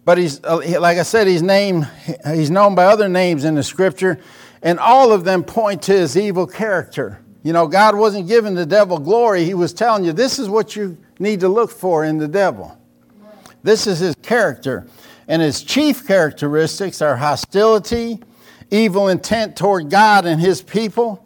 [0.05, 1.89] But he's, uh, like I said, he's, named,
[2.33, 4.19] he's known by other names in the scripture,
[4.61, 7.19] and all of them point to his evil character.
[7.41, 9.43] You know, God wasn't giving the devil glory.
[9.43, 12.77] He was telling you, this is what you need to look for in the devil.
[13.63, 14.87] This is his character.
[15.27, 18.21] And his chief characteristics are hostility,
[18.71, 21.22] evil intent toward God and his people.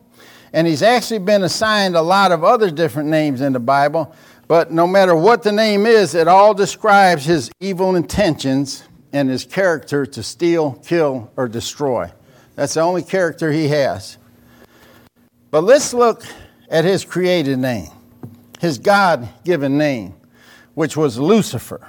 [0.58, 4.15] And he's actually been assigned a lot of other different names in the Bible.
[4.48, 8.82] But no matter what the name is, it all describes his evil intentions
[9.13, 12.12] and his character to steal, kill, or destroy.
[12.56, 14.17] That's the only character he has.
[15.52, 16.24] But let's look
[16.72, 17.91] at his created name,
[18.60, 20.15] his God given name,
[20.74, 21.88] which was Lucifer.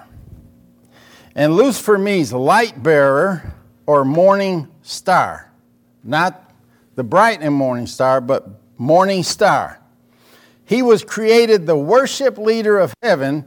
[1.34, 3.50] And Lucifer means light bearer
[3.86, 5.50] or morning star.
[6.04, 6.47] Not
[6.98, 9.78] the bright and morning star, but morning star.
[10.64, 13.44] He was created the worship leader of heaven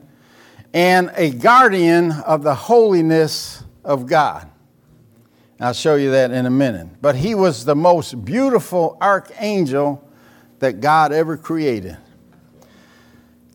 [0.73, 4.49] and a guardian of the holiness of God.
[5.59, 7.01] I'll show you that in a minute.
[7.01, 10.09] But he was the most beautiful archangel
[10.59, 11.97] that God ever created.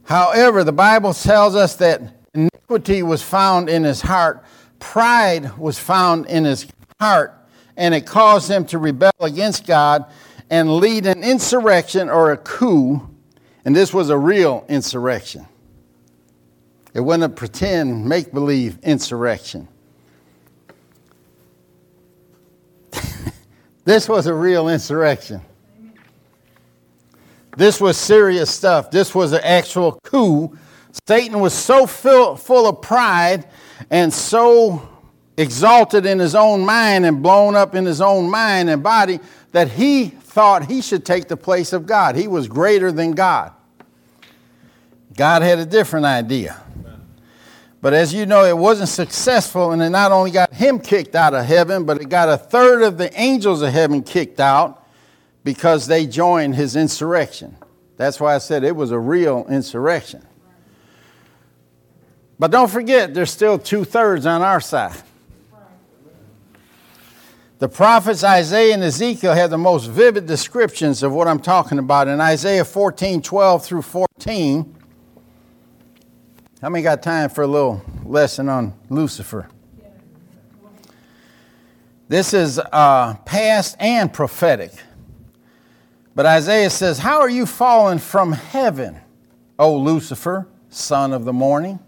[0.04, 2.02] However, the Bible tells us that
[2.34, 4.44] iniquity was found in his heart,
[4.78, 6.66] pride was found in his
[7.00, 7.45] heart,
[7.76, 10.06] and it caused them to rebel against God
[10.50, 13.08] and lead an insurrection or a coup.
[13.64, 15.46] And this was a real insurrection.
[16.94, 19.68] It wasn't a pretend, make believe insurrection.
[23.84, 25.42] this was a real insurrection.
[27.56, 28.90] This was serious stuff.
[28.90, 30.56] This was an actual coup.
[31.06, 33.46] Satan was so full, full of pride
[33.90, 34.88] and so
[35.36, 39.20] exalted in his own mind and blown up in his own mind and body
[39.52, 42.16] that he thought he should take the place of God.
[42.16, 43.52] He was greater than God.
[45.16, 46.60] God had a different idea.
[47.80, 51.34] But as you know, it wasn't successful, and it not only got him kicked out
[51.34, 54.84] of heaven, but it got a third of the angels of heaven kicked out
[55.44, 57.56] because they joined his insurrection.
[57.96, 60.26] That's why I said it was a real insurrection.
[62.38, 65.00] But don't forget, there's still two thirds on our side.
[67.58, 72.06] The prophets Isaiah and Ezekiel have the most vivid descriptions of what I'm talking about.
[72.06, 74.76] In Isaiah 14 12 through 14,
[76.60, 79.48] how many got time for a little lesson on Lucifer?
[82.08, 84.72] This is uh, past and prophetic.
[86.14, 89.00] But Isaiah says, How are you fallen from heaven,
[89.58, 91.78] O Lucifer, son of the morning?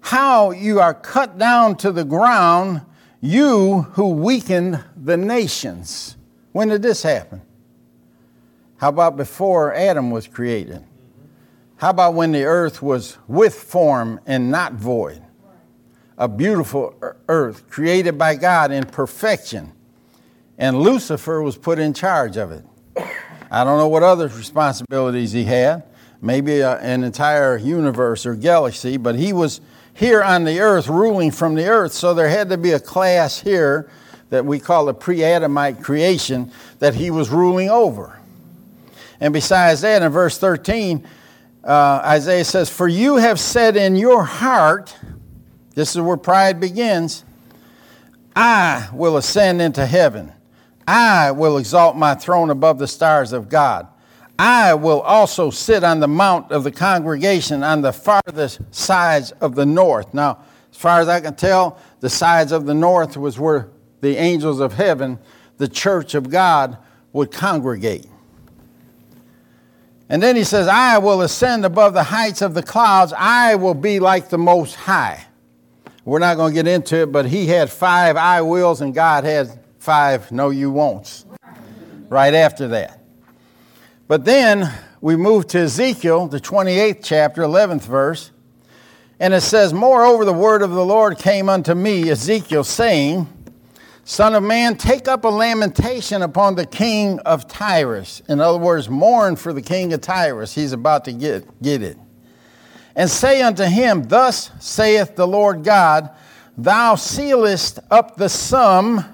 [0.00, 2.82] How you are cut down to the ground,
[3.24, 6.16] you who weakened the nations.
[6.52, 7.40] When did this happen?
[8.76, 10.84] How about before Adam was created?
[11.76, 15.22] How about when the earth was with form and not void?
[16.18, 16.94] A beautiful
[17.26, 19.72] earth created by God in perfection.
[20.58, 22.64] And Lucifer was put in charge of it.
[23.50, 25.84] I don't know what other responsibilities he had,
[26.20, 29.62] maybe a, an entire universe or galaxy, but he was
[29.94, 31.92] here on the earth, ruling from the earth.
[31.92, 33.88] So there had to be a class here
[34.30, 38.18] that we call the pre Adamite creation that he was ruling over.
[39.20, 41.06] And besides that, in verse 13,
[41.62, 44.96] uh, Isaiah says, For you have said in your heart,
[45.74, 47.24] this is where pride begins,
[48.36, 50.32] I will ascend into heaven.
[50.86, 53.86] I will exalt my throne above the stars of God.
[54.38, 59.54] I will also sit on the mount of the congregation on the farthest sides of
[59.54, 60.12] the north.
[60.12, 60.40] Now,
[60.72, 63.68] as far as I can tell, the sides of the north was where
[64.00, 65.18] the angels of heaven,
[65.58, 66.76] the church of God,
[67.12, 68.06] would congregate.
[70.08, 73.14] And then he says, I will ascend above the heights of the clouds.
[73.16, 75.24] I will be like the Most High.
[76.04, 79.24] We're not going to get into it, but he had five I wills, and God
[79.24, 81.24] had five no you won'ts
[82.10, 83.03] right after that.
[84.06, 88.30] But then we move to Ezekiel, the 28th chapter, 11th verse,
[89.18, 93.28] and it says, Moreover, the word of the Lord came unto me, Ezekiel, saying,
[94.04, 98.20] Son of man, take up a lamentation upon the king of Tyrus.
[98.28, 100.54] In other words, mourn for the king of Tyrus.
[100.54, 101.96] He's about to get, get it.
[102.94, 106.10] And say unto him, Thus saith the Lord God,
[106.58, 109.04] Thou sealest up the sum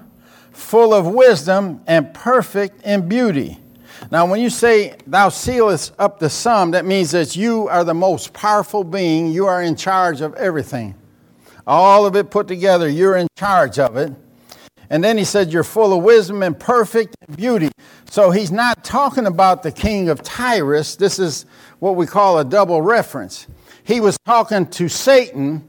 [0.51, 3.57] full of wisdom and perfect in beauty.
[4.09, 7.93] Now, when you say, Thou sealest up the sum, that means that you are the
[7.93, 9.27] most powerful being.
[9.31, 10.95] You are in charge of everything.
[11.67, 14.13] All of it put together, you're in charge of it.
[14.89, 17.69] And then he said, You're full of wisdom and perfect beauty.
[18.09, 20.97] So he's not talking about the king of Tyrus.
[20.97, 21.45] This is
[21.79, 23.47] what we call a double reference.
[23.83, 25.67] He was talking to Satan,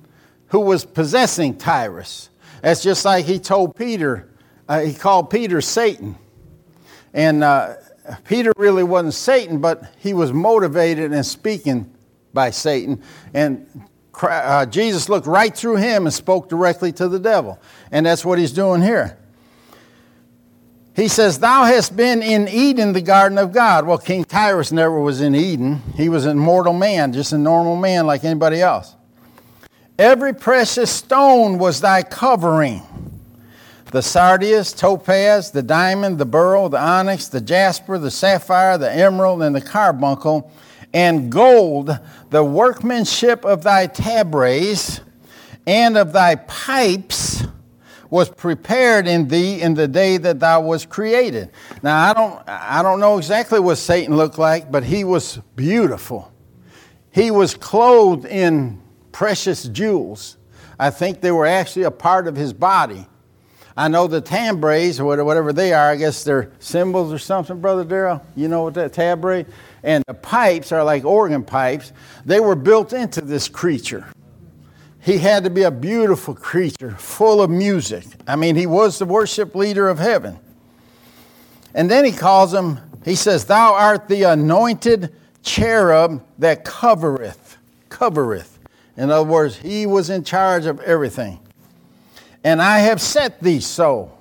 [0.49, 2.31] who was possessing Tyrus.
[2.63, 4.29] That's just like he told Peter,
[4.69, 6.17] uh, he called Peter Satan.
[7.15, 7.75] And uh,
[8.25, 11.93] Peter really wasn't Satan, but he was motivated and speaking
[12.35, 13.03] by Satan.
[13.33, 13.67] And
[14.21, 17.61] uh, Jesus looked right through him and spoke directly to the devil.
[17.91, 19.19] And that's what he's doing here.
[20.95, 23.87] He says, Thou hast been in Eden, the garden of God.
[23.87, 25.81] Well, King Tyrus never was in Eden.
[25.97, 28.95] He was a mortal man, just a normal man like anybody else.
[29.99, 32.83] Every precious stone was thy covering.
[33.93, 39.43] The sardius, topaz, the diamond, the beryl, the onyx, the jasper, the sapphire, the emerald,
[39.43, 40.51] and the carbuncle,
[40.95, 41.99] and gold,
[42.31, 45.03] the workmanship of thy tabrets
[45.67, 47.45] and of thy pipes
[48.09, 51.51] was prepared in thee in the day that thou was created.
[51.83, 56.31] Now I don't I don't know exactly what Satan looked like, but he was beautiful.
[57.11, 58.83] He was clothed in
[59.13, 60.37] precious jewels.
[60.79, 63.07] I think they were actually a part of his body.
[63.77, 67.85] I know the tambrays or whatever they are, I guess they're cymbals or something, Brother
[67.85, 68.25] Darrell.
[68.37, 69.47] You know what that tabray?
[69.83, 71.93] And the pipes are like organ pipes.
[72.27, 74.07] They were built into this creature.
[75.01, 78.05] He had to be a beautiful creature, full of music.
[78.27, 80.39] I mean, he was the worship leader of heaven.
[81.75, 85.13] And then he calls him, he says, Thou art the anointed
[85.43, 87.57] cherub that covereth,
[87.89, 88.59] covereth.
[88.97, 91.41] In other words, he was in charge of everything.
[92.45, 94.13] And I have set thee so.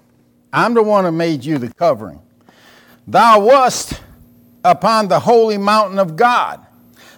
[0.53, 2.21] I'm the one who made you the covering.
[3.07, 4.01] Thou wast
[4.63, 6.65] upon the holy mountain of God.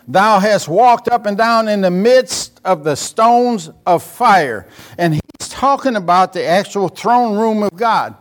[0.08, 4.68] Thou hast walked up and down in the midst of the stones of fire.
[4.98, 8.16] And he's talking about the actual throne room of God.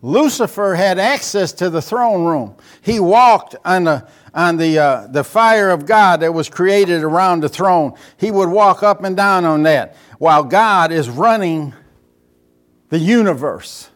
[0.00, 2.56] Lucifer had access to the throne room.
[2.82, 7.40] He walked on the on the, uh, the fire of God that was created around
[7.40, 7.92] the throne.
[8.16, 11.74] He would walk up and down on that while God is running
[12.92, 13.88] the universe.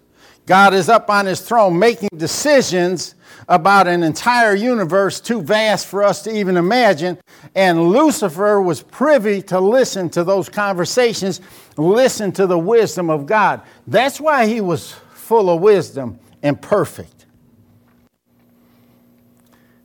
[0.47, 3.15] God is up on his throne making decisions
[3.47, 7.19] about an entire universe too vast for us to even imagine.
[7.55, 11.43] And Lucifer was privy to listen to those conversations,
[11.77, 13.61] listen to the wisdom of God.
[13.87, 17.27] That's why he was full of wisdom and perfect.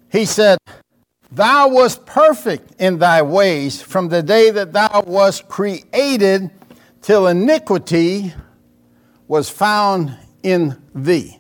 [0.10, 0.58] He said,
[1.34, 6.50] Thou wast perfect in thy ways from the day that thou wast created
[7.02, 8.34] till iniquity
[9.32, 10.14] was found
[10.44, 11.40] in thee.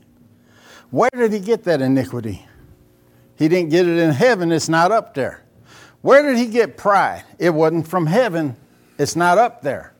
[0.91, 2.45] Where did he get that iniquity?
[3.35, 5.43] He didn't get it in heaven, it's not up there.
[5.99, 7.25] Where did he get pride?
[7.37, 8.55] It wasn't from heaven,
[8.97, 9.93] it's not up there.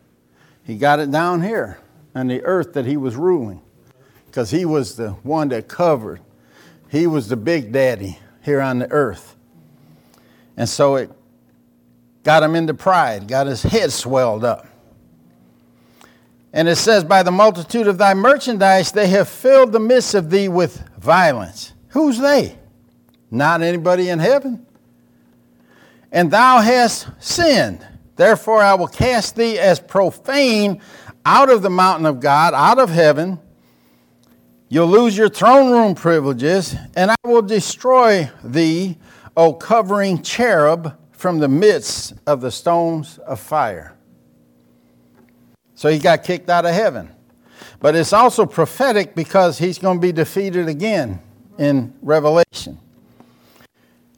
[0.64, 1.80] He got it down here
[2.16, 3.62] on the earth that he was ruling
[4.28, 6.22] because he was the one that covered.
[6.90, 9.36] He was the big daddy here on the earth.
[10.56, 11.12] And so it
[12.24, 14.66] got him into pride, got his head swelled up.
[16.54, 20.30] And it says, By the multitude of thy merchandise, they have filled the midst of
[20.30, 21.74] thee with violence.
[21.90, 22.58] Who's they?
[23.30, 24.66] Not anybody in heaven.
[26.12, 27.88] And thou hast sinned.
[28.18, 30.82] Therefore, I will cast thee as profane
[31.26, 33.40] out of the mountain of God, out of heaven.
[34.68, 38.98] You'll lose your throne room privileges, and I will destroy thee,
[39.38, 43.96] O covering cherub, from the midst of the stones of fire.
[45.82, 47.10] So he got kicked out of heaven.
[47.80, 51.20] But it's also prophetic because he's going to be defeated again
[51.58, 52.78] in Revelation.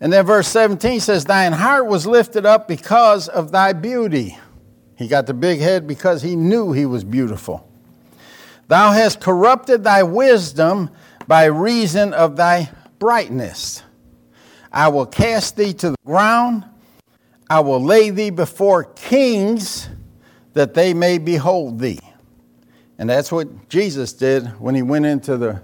[0.01, 4.37] And then verse 17 says, Thine heart was lifted up because of thy beauty.
[4.97, 7.65] He got the big head because he knew he was beautiful.
[8.67, 10.89] Thou hast corrupted thy wisdom
[11.27, 13.83] by reason of thy brightness.
[14.69, 16.65] I will cast thee to the ground.
[17.49, 19.87] I will lay thee before kings
[20.53, 21.99] that they may behold thee.
[22.97, 25.61] And that's what Jesus did when he went into the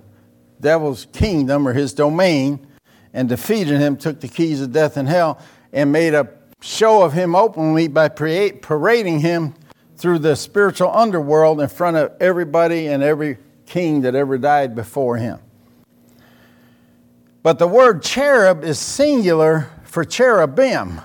[0.60, 2.68] devil's kingdom or his domain
[3.14, 5.40] and defeated him, took the keys of death and hell,
[5.72, 6.30] and made a
[6.62, 9.54] show of him openly by parading him
[9.98, 15.18] through the spiritual underworld in front of everybody and every king that ever died before
[15.18, 15.40] him.
[17.44, 21.02] But the word cherub is singular for cherubim.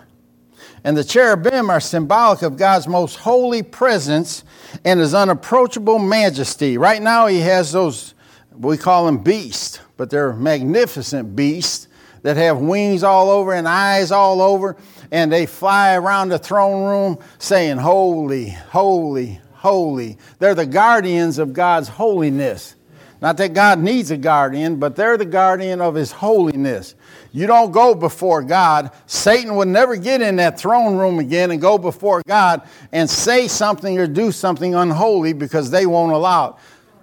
[0.85, 4.45] And the cherubim are symbolic of God's most holy presence
[4.85, 6.77] and his unapproachable majesty.
[6.77, 8.15] Right now, he has those,
[8.53, 11.89] we call them beasts, but they're magnificent beasts
[12.23, 14.77] that have wings all over and eyes all over,
[15.11, 20.19] and they fly around the throne room saying, Holy, holy, holy.
[20.39, 22.77] They're the guardians of God's holiness.
[23.25, 26.95] Not that God needs a guardian, but they're the guardian of his holiness.
[27.33, 28.91] You don't go before God.
[29.07, 33.49] Satan would never get in that throne room again and go before God and say
[33.49, 36.55] something or do something unholy because they won't allow it.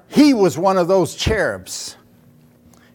[0.10, 1.98] He was one of those cherubs.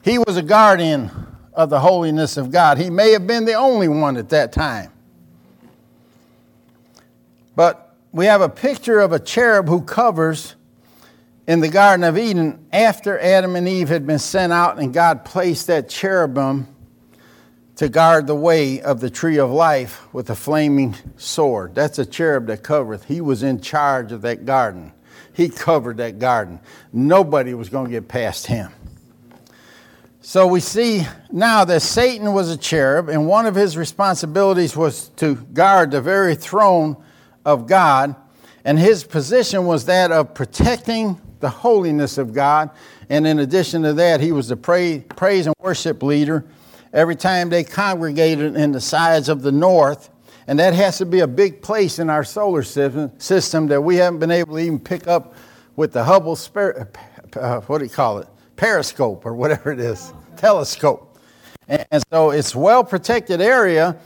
[0.02, 1.10] He was a guardian
[1.52, 2.78] of the holiness of God.
[2.78, 4.92] He may have been the only one at that time.
[7.56, 10.54] But we have a picture of a cherub who covers
[11.46, 15.24] in the Garden of Eden after Adam and Eve had been sent out and God
[15.24, 16.68] placed that cherubim
[17.76, 21.74] to guard the way of the tree of life with a flaming sword.
[21.74, 23.04] That's a cherub that covereth.
[23.04, 24.92] He was in charge of that garden.
[25.34, 26.60] He covered that garden.
[26.92, 28.72] Nobody was going to get past him.
[30.22, 35.10] So we see now that Satan was a cherub, and one of his responsibilities was
[35.16, 36.96] to guard the very throne
[37.44, 38.16] of God,
[38.64, 42.70] and his position was that of protecting the holiness of God.
[43.08, 46.44] And in addition to that, he was the praise and worship leader
[46.92, 50.10] every time they congregated in the sides of the north.
[50.48, 54.18] And that has to be a big place in our solar system that we haven't
[54.18, 55.34] been able to even pick up
[55.76, 56.36] with the Hubble,
[57.36, 58.26] uh, what do you call it?
[58.56, 61.16] Periscope or whatever it is telescope.
[61.68, 63.96] And so it's well protected area,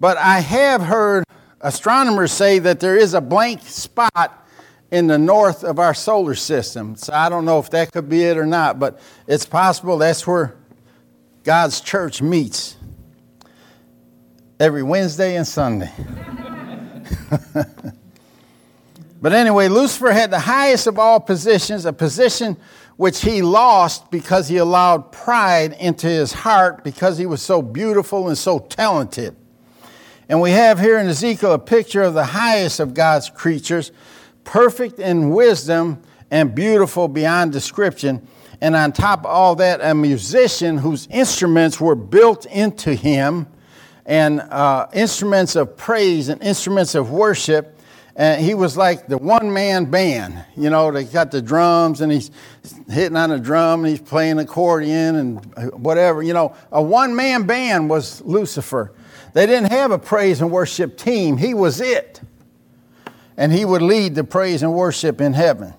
[0.00, 1.24] but I have heard
[1.62, 4.39] astronomers say that there is a blank spot
[4.90, 6.96] in the north of our solar system.
[6.96, 10.26] So I don't know if that could be it or not, but it's possible that's
[10.26, 10.56] where
[11.44, 12.76] God's church meets
[14.58, 15.92] every Wednesday and Sunday.
[19.22, 22.56] but anyway, Lucifer had the highest of all positions, a position
[22.96, 28.28] which he lost because he allowed pride into his heart because he was so beautiful
[28.28, 29.34] and so talented.
[30.28, 33.90] And we have here in Ezekiel a picture of the highest of God's creatures,
[34.50, 38.26] perfect in wisdom and beautiful beyond description.
[38.60, 43.46] And on top of all that, a musician whose instruments were built into him,
[44.06, 47.78] and uh, instruments of praise and instruments of worship
[48.16, 50.44] and he was like the one man band.
[50.56, 52.30] You know, they got the drums and he's
[52.88, 56.22] hitting on a drum and he's playing accordion and whatever.
[56.22, 58.92] You know, a one man band was Lucifer.
[59.32, 62.20] They didn't have a praise and worship team, he was it.
[63.40, 65.72] And he would lead the praise and worship in heaven.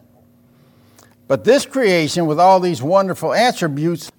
[1.28, 4.12] But this creation, with all these wonderful attributes,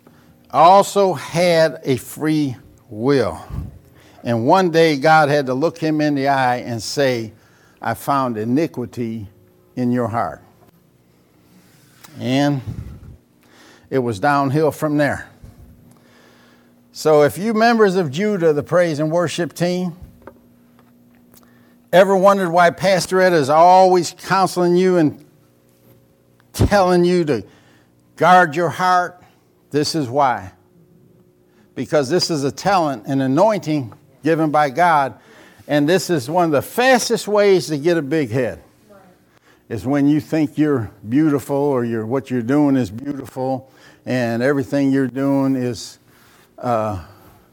[0.52, 2.54] also had a free
[2.88, 3.44] will.
[4.22, 7.32] And one day God had to look him in the eye and say,
[7.80, 9.26] I found iniquity
[9.74, 10.40] in your heart.
[12.20, 12.60] And
[13.90, 15.28] it was downhill from there.
[16.92, 19.96] So, if you members of Judah, the praise and worship team,
[21.92, 25.24] ever wondered why Pastor Ed is always counseling you and
[26.52, 27.44] telling you to
[28.16, 29.22] guard your heart?
[29.70, 30.52] This is why.
[31.74, 35.18] Because this is a talent, an anointing given by God
[35.68, 38.62] and this is one of the fastest ways to get a big head.
[39.68, 43.70] Is when you think you're beautiful or you're, what you're doing is beautiful
[44.04, 45.98] and everything you're doing is
[46.58, 47.02] uh,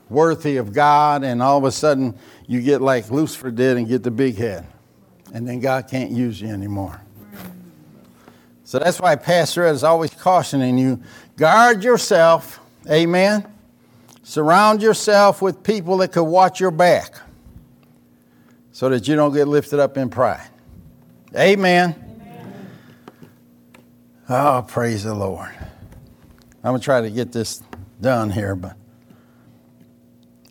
[0.09, 2.17] worthy of God, and all of a sudden
[2.49, 4.65] you get like Lucifer did and get the big head.
[5.31, 6.99] And then God can't use you anymore.
[8.63, 10.99] So that's why Pastor Ed is always cautioning you
[11.37, 13.45] guard yourself, amen.
[14.23, 17.21] Surround yourself with people that could watch your back
[18.71, 20.49] so that you don't get lifted up in pride.
[21.35, 21.93] Amen.
[22.19, 22.67] Amen.
[24.27, 25.51] Oh, praise the Lord.
[26.63, 27.61] I'm going to try to get this
[28.01, 28.75] done here, but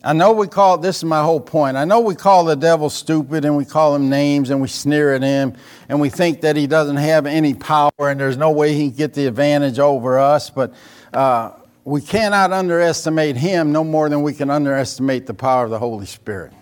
[0.01, 1.75] I know we call this is my whole point.
[1.75, 5.13] I know we call the devil stupid and we call him names and we sneer
[5.13, 5.53] at him
[5.89, 8.97] and we think that he doesn't have any power and there's no way he can
[8.97, 10.73] get the advantage over us, but
[11.11, 11.51] uh,
[11.83, 16.05] we cannot underestimate him no more than we can underestimate the power of the Holy
[16.05, 16.53] Spirit.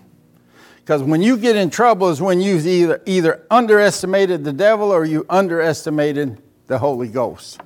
[0.80, 5.04] Because when you get in trouble is when you've either, either underestimated the devil or
[5.04, 7.60] you underestimated the Holy Ghost.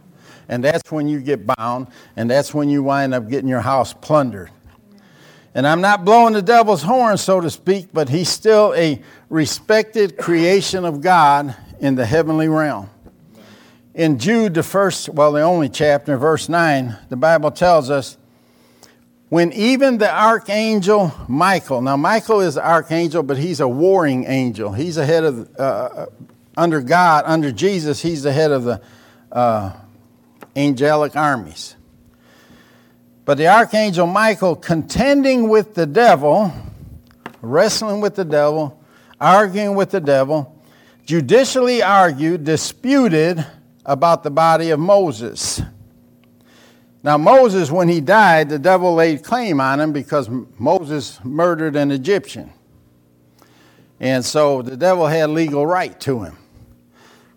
[0.49, 3.95] And that's when you get bound, and that's when you wind up getting your house
[3.95, 4.51] plundered.
[5.55, 10.17] And I'm not blowing the devil's horn, so to speak, but he's still a respected
[10.17, 12.89] creation of God in the heavenly realm.
[13.95, 18.17] In Jude, the first, well, the only chapter, verse 9, the Bible tells us
[19.29, 24.73] when even the archangel Michael, now Michael is the archangel, but he's a warring angel.
[24.73, 26.07] He's the head of, uh,
[26.57, 28.83] under God, under Jesus, he's the head of the
[29.31, 29.73] uh,
[30.57, 31.77] angelic armies.
[33.25, 36.53] But the archangel Michael, contending with the devil,
[37.41, 38.83] wrestling with the devil,
[39.21, 40.61] arguing with the devil,
[41.07, 43.45] judicially argued, disputed
[43.87, 45.63] about the body of Moses.
[47.05, 51.91] Now, Moses, when he died, the devil laid claim on him because Moses murdered an
[51.91, 52.53] Egyptian.
[54.01, 56.37] And so the devil had legal right to him.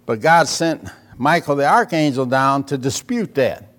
[0.08, 3.75] But God sent Michael the archangel down to dispute that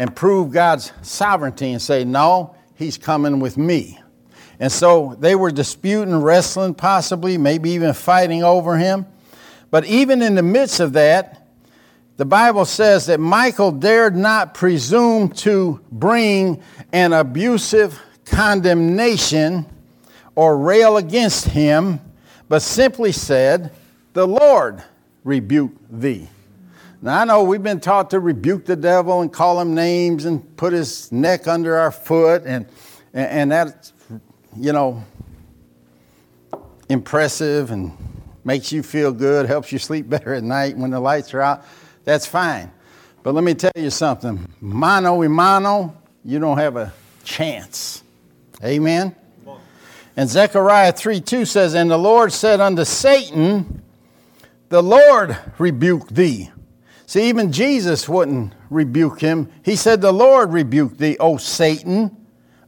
[0.00, 4.00] and prove God's sovereignty and say, no, he's coming with me.
[4.58, 9.04] And so they were disputing, wrestling, possibly, maybe even fighting over him.
[9.70, 11.46] But even in the midst of that,
[12.16, 16.62] the Bible says that Michael dared not presume to bring
[16.94, 19.66] an abusive condemnation
[20.34, 22.00] or rail against him,
[22.48, 23.70] but simply said,
[24.14, 24.82] The Lord
[25.24, 26.30] rebuke thee.
[27.02, 30.56] Now, I know we've been taught to rebuke the devil and call him names and
[30.58, 32.66] put his neck under our foot, and,
[33.14, 33.94] and that's,
[34.54, 35.02] you know,
[36.90, 37.96] impressive and
[38.44, 41.64] makes you feel good, helps you sleep better at night when the lights are out.
[42.04, 42.70] That's fine.
[43.22, 46.92] But let me tell you something mano a mano, you don't have a
[47.24, 48.02] chance.
[48.62, 49.14] Amen?
[50.16, 53.82] And Zechariah 3 2 says, And the Lord said unto Satan,
[54.68, 56.50] The Lord rebuke thee.
[57.10, 59.50] See, even Jesus wouldn't rebuke him.
[59.64, 62.16] He said, The Lord rebuke thee, O Satan,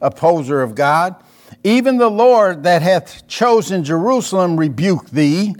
[0.01, 1.15] opposer of God.
[1.63, 5.55] Even the Lord that hath chosen Jerusalem rebuke thee.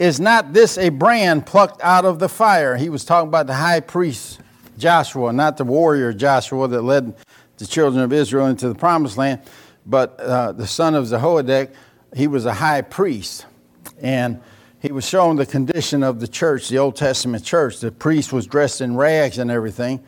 [0.00, 2.76] Is not this a brand plucked out of the fire?
[2.76, 4.40] He was talking about the high priest
[4.76, 7.14] Joshua, not the warrior Joshua that led
[7.58, 9.40] the children of Israel into the promised land,
[9.86, 11.72] but uh, the son of Jehoiadak.
[12.16, 13.46] He was a high priest.
[14.02, 14.40] And
[14.80, 17.80] he was showing the condition of the church, the Old Testament church.
[17.80, 20.02] The priest was dressed in rags and everything.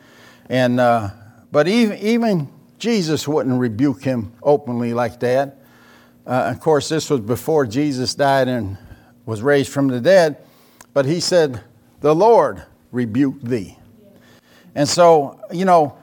[0.49, 1.11] And, uh,
[1.51, 2.49] but even, even
[2.79, 5.59] Jesus wouldn't rebuke him openly like that.
[6.25, 8.77] Uh, of course, this was before Jesus died and
[9.25, 10.37] was raised from the dead,
[10.93, 11.61] but he said,
[12.01, 13.77] The Lord rebuke thee.
[14.73, 15.97] And so, you know,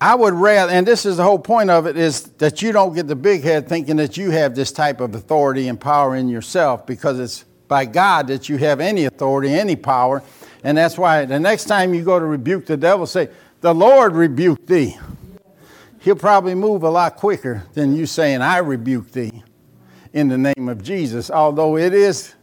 [0.00, 2.94] I would rather, and this is the whole point of it, is that you don't
[2.94, 6.28] get the big head thinking that you have this type of authority and power in
[6.28, 10.22] yourself because it's by God that you have any authority, any power.
[10.62, 13.28] And that's why the next time you go to rebuke the devil, say,
[13.60, 14.98] The Lord rebuke thee.
[16.00, 19.42] He'll probably move a lot quicker than you saying, I rebuke thee
[20.12, 22.34] in the name of Jesus, although it is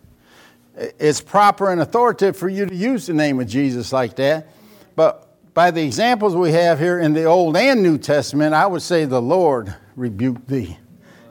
[0.75, 4.47] it's proper and authoritative for you to use the name of Jesus like that.
[4.95, 8.81] But by the examples we have here in the Old and New Testament, I would
[8.81, 10.77] say the Lord rebuked thee.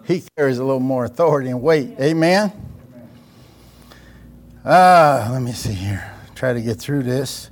[0.04, 1.98] He carries a little more authority and weight.
[2.00, 2.52] Amen?
[4.64, 6.14] Uh, let me see here.
[6.34, 7.50] Try to get through this.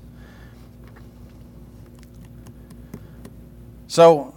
[3.86, 4.34] So,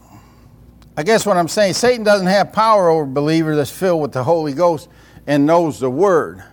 [0.95, 4.13] I guess what I'm saying, Satan doesn't have power over a believer that's filled with
[4.13, 4.87] the Holy Ghost
[5.27, 6.43] and knows the Word.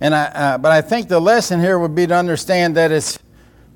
[0.00, 3.18] And I, uh, but I think the lesson here would be to understand that it's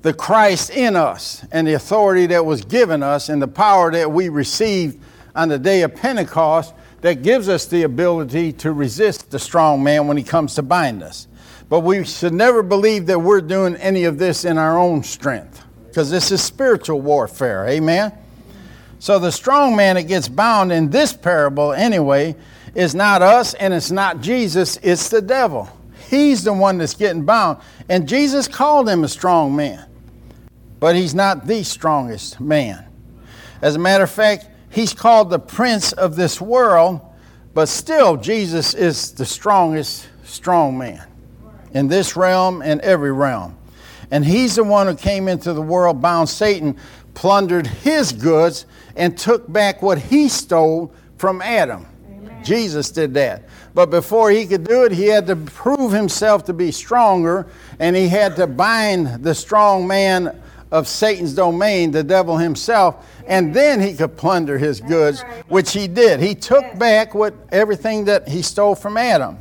[0.01, 4.11] the Christ in us and the authority that was given us and the power that
[4.11, 5.01] we received
[5.35, 10.07] on the day of Pentecost that gives us the ability to resist the strong man
[10.07, 11.27] when he comes to bind us.
[11.69, 15.63] But we should never believe that we're doing any of this in our own strength
[15.87, 17.67] because this is spiritual warfare.
[17.67, 18.11] Amen?
[18.99, 22.35] So the strong man that gets bound in this parable, anyway,
[22.75, 25.69] is not us and it's not Jesus, it's the devil.
[26.09, 27.59] He's the one that's getting bound.
[27.87, 29.85] And Jesus called him a strong man,
[30.79, 32.85] but he's not the strongest man.
[33.61, 37.01] As a matter of fact, he's called the prince of this world,
[37.53, 41.05] but still, Jesus is the strongest strong man
[41.73, 43.57] in this realm and every realm.
[44.11, 46.77] And he's the one who came into the world, bound Satan,
[47.13, 48.65] plundered his goods,
[48.95, 51.85] and took back what he stole from Adam.
[52.09, 52.43] Amen.
[52.43, 53.43] Jesus did that.
[53.73, 57.47] But before he could do it, he had to prove himself to be stronger,
[57.79, 60.41] and he had to bind the strong man
[60.71, 65.87] of Satan's domain, the devil himself, and then he could plunder his goods, which he
[65.87, 66.19] did.
[66.19, 69.37] He took back what everything that he stole from Adam.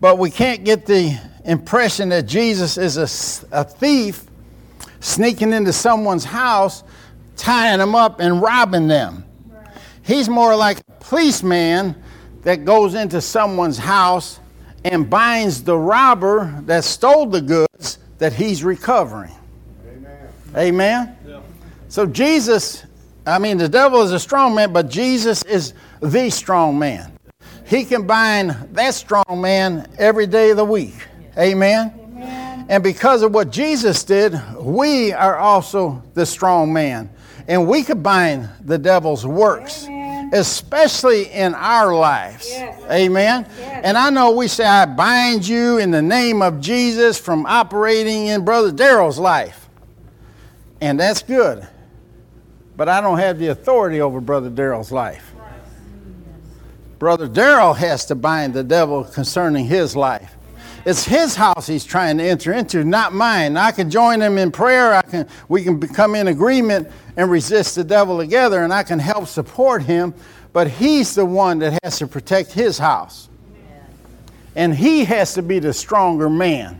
[0.00, 4.24] But we can't get the impression that Jesus is a, a thief
[5.00, 6.82] sneaking into someone's house
[7.36, 9.24] tying them up and robbing them.
[10.02, 11.96] He's more like a policeman
[12.42, 14.40] that goes into someone's house
[14.84, 19.32] and binds the robber that stole the goods that he's recovering.
[20.56, 21.16] Amen.
[21.26, 21.40] Yeah.
[21.88, 22.84] So Jesus,
[23.26, 27.12] I mean, the devil is a strong man, but Jesus is the strong man.
[27.66, 30.94] He can bind that strong man every day of the week.
[31.38, 31.92] Amen?
[31.98, 32.66] Amen.
[32.68, 37.10] And because of what Jesus did, we are also the strong man
[37.48, 39.84] and we could bind the devil's works.
[39.84, 40.30] Amen.
[40.32, 42.48] Especially in our lives.
[42.48, 42.82] Yes.
[42.90, 43.46] Amen.
[43.58, 43.80] Yes.
[43.84, 48.26] And I know we say, I bind you in the name of Jesus from operating
[48.26, 49.63] in Brother Daryl's life.
[50.84, 51.66] And that's good.
[52.76, 55.32] But I don't have the authority over Brother Daryl's life.
[56.98, 60.34] Brother Daryl has to bind the devil concerning his life.
[60.84, 63.56] It's his house he's trying to enter into, not mine.
[63.56, 64.92] I can join him in prayer.
[64.92, 68.98] I can, we can become in agreement and resist the devil together, and I can
[68.98, 70.12] help support him.
[70.52, 73.30] But he's the one that has to protect his house.
[74.54, 76.78] And he has to be the stronger man.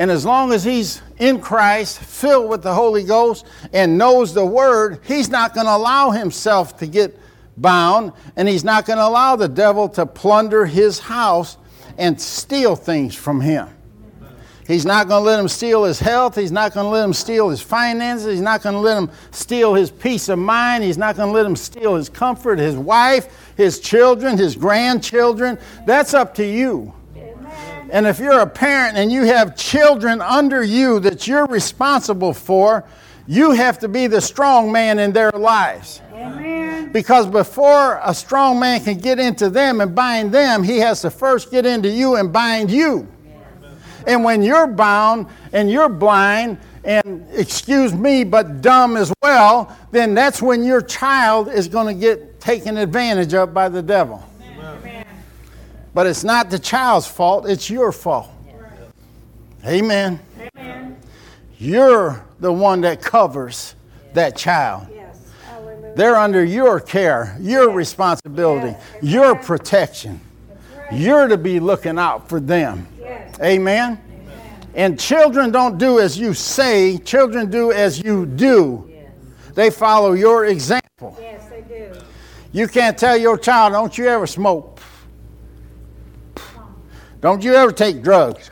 [0.00, 3.44] And as long as he's in Christ, filled with the Holy Ghost,
[3.74, 7.18] and knows the Word, he's not going to allow himself to get
[7.58, 11.58] bound, and he's not going to allow the devil to plunder his house
[11.98, 13.68] and steal things from him.
[14.66, 16.34] He's not going to let him steal his health.
[16.34, 18.32] He's not going to let him steal his finances.
[18.32, 20.82] He's not going to let him steal his peace of mind.
[20.82, 25.58] He's not going to let him steal his comfort, his wife, his children, his grandchildren.
[25.84, 26.94] That's up to you.
[27.90, 32.84] And if you're a parent and you have children under you that you're responsible for,
[33.26, 36.00] you have to be the strong man in their lives.
[36.12, 36.92] Amen.
[36.92, 41.10] Because before a strong man can get into them and bind them, he has to
[41.10, 43.08] first get into you and bind you.
[44.06, 50.14] And when you're bound and you're blind and, excuse me, but dumb as well, then
[50.14, 54.24] that's when your child is going to get taken advantage of by the devil.
[55.92, 58.30] But it's not the child's fault, it's your fault.
[59.66, 60.20] Amen.
[60.56, 60.96] Amen.
[61.58, 63.74] You're the one that covers
[64.14, 64.86] that child.
[64.94, 65.18] Yes.
[65.96, 67.76] They're under your care, your yes.
[67.76, 69.02] responsibility, yes.
[69.02, 70.20] your protection.
[70.78, 70.92] Right.
[70.92, 72.86] You're to be looking out for them.
[73.02, 73.34] Amen?
[73.42, 74.00] Amen?
[74.74, 78.88] And children don't do as you say, children do as you do.
[78.88, 79.12] Yes.
[79.54, 81.18] They follow your example.
[81.20, 81.92] Yes, they do.
[82.52, 84.79] You can't tell your child, don't you ever smoke.
[87.20, 88.50] Don't you ever take drugs.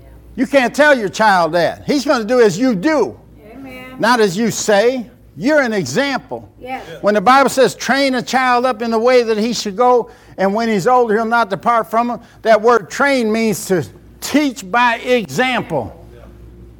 [0.00, 0.08] Yeah.
[0.36, 1.84] You can't tell your child that.
[1.84, 3.18] He's going to do as you do,
[3.50, 3.98] Amen.
[3.98, 5.10] not as you say.
[5.36, 6.52] You're an example.
[6.58, 7.00] Yes.
[7.00, 10.10] When the Bible says, train a child up in the way that he should go,
[10.36, 13.86] and when he's older, he'll not depart from him, that word train means to
[14.20, 16.06] teach by example,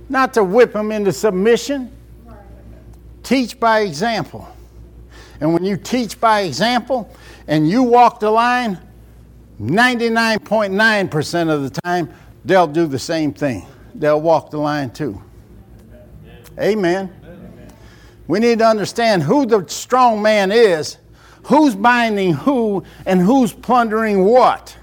[0.08, 1.92] not to whip him into submission.
[3.22, 4.48] Teach by example.
[5.40, 7.14] And when you teach by example
[7.46, 8.80] and you walk the line,
[9.61, 12.12] 99.9% of the time,
[12.44, 13.66] they'll do the same thing.
[13.94, 15.22] They'll walk the line too.
[16.59, 17.12] Amen.
[18.26, 20.98] We need to understand who the strong man is,
[21.44, 24.76] who's binding who, and who's plundering what.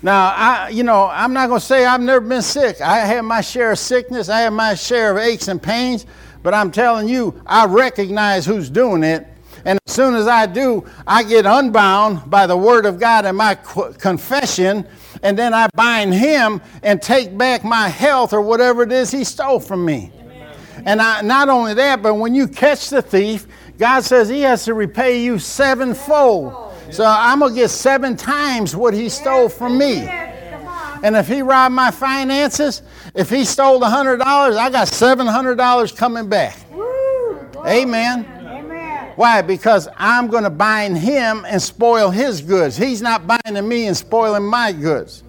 [0.00, 2.80] Now, I, you know, I'm not going to say I've never been sick.
[2.80, 6.06] I have my share of sickness, I have my share of aches and pains,
[6.42, 9.26] but I'm telling you, I recognize who's doing it.
[9.64, 13.36] And as soon as I do, I get unbound by the Word of God and
[13.36, 14.86] my confession,
[15.22, 19.24] and then I bind him and take back my health or whatever it is he
[19.24, 20.12] stole from me.
[20.84, 23.46] And I, not only that, but when you catch the thief,
[23.78, 26.74] God says He has to repay you sevenfold.
[26.90, 30.08] So I'm going to get seven times what He stole from me.
[31.02, 32.82] And if He robbed my finances,
[33.14, 36.58] if He stole $100, I got $700 coming back.
[37.66, 38.37] Amen.
[39.18, 39.42] Why?
[39.42, 42.76] Because I'm going to bind him and spoil his goods.
[42.76, 45.24] He's not binding me and spoiling my goods.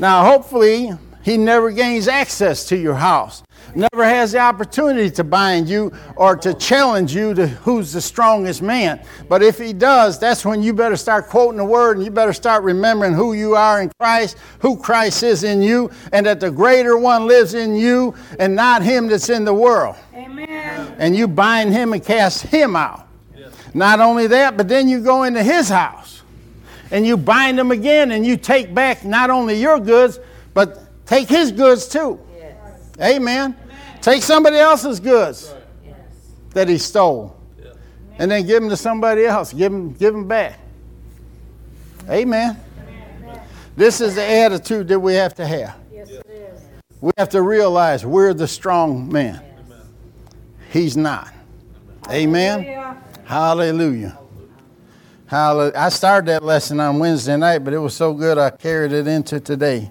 [0.00, 0.90] Now, hopefully,
[1.24, 3.42] he never gains access to your house
[3.76, 8.62] never has the opportunity to bind you or to challenge you to who's the strongest
[8.62, 9.04] man.
[9.28, 12.32] But if he does, that's when you better start quoting the word and you better
[12.32, 16.50] start remembering who you are in Christ, who Christ is in you, and that the
[16.50, 19.96] greater one lives in you and not him that's in the world.
[20.14, 20.94] Amen.
[20.98, 23.08] And you bind him and cast him out.
[23.36, 23.52] Yes.
[23.74, 26.22] Not only that, but then you go into his house
[26.90, 30.20] and you bind him again and you take back not only your goods,
[30.52, 32.20] but take his goods too.
[32.36, 32.56] Yes.
[33.00, 33.56] Amen.
[34.00, 35.54] Take somebody else's goods
[36.50, 37.36] that he stole
[38.18, 39.52] and then give them to somebody else.
[39.52, 40.58] Give them, give them back.
[42.08, 42.60] Amen.
[43.76, 45.76] This is the attitude that we have to have.
[45.92, 46.60] Yes, it is.
[47.00, 49.42] We have to realize we're the strong man.
[50.70, 51.32] He's not.
[52.10, 52.62] Amen.
[53.24, 54.18] Hallelujah.
[55.26, 55.72] Hallelujah.
[55.76, 59.08] I started that lesson on Wednesday night, but it was so good I carried it
[59.08, 59.90] into today.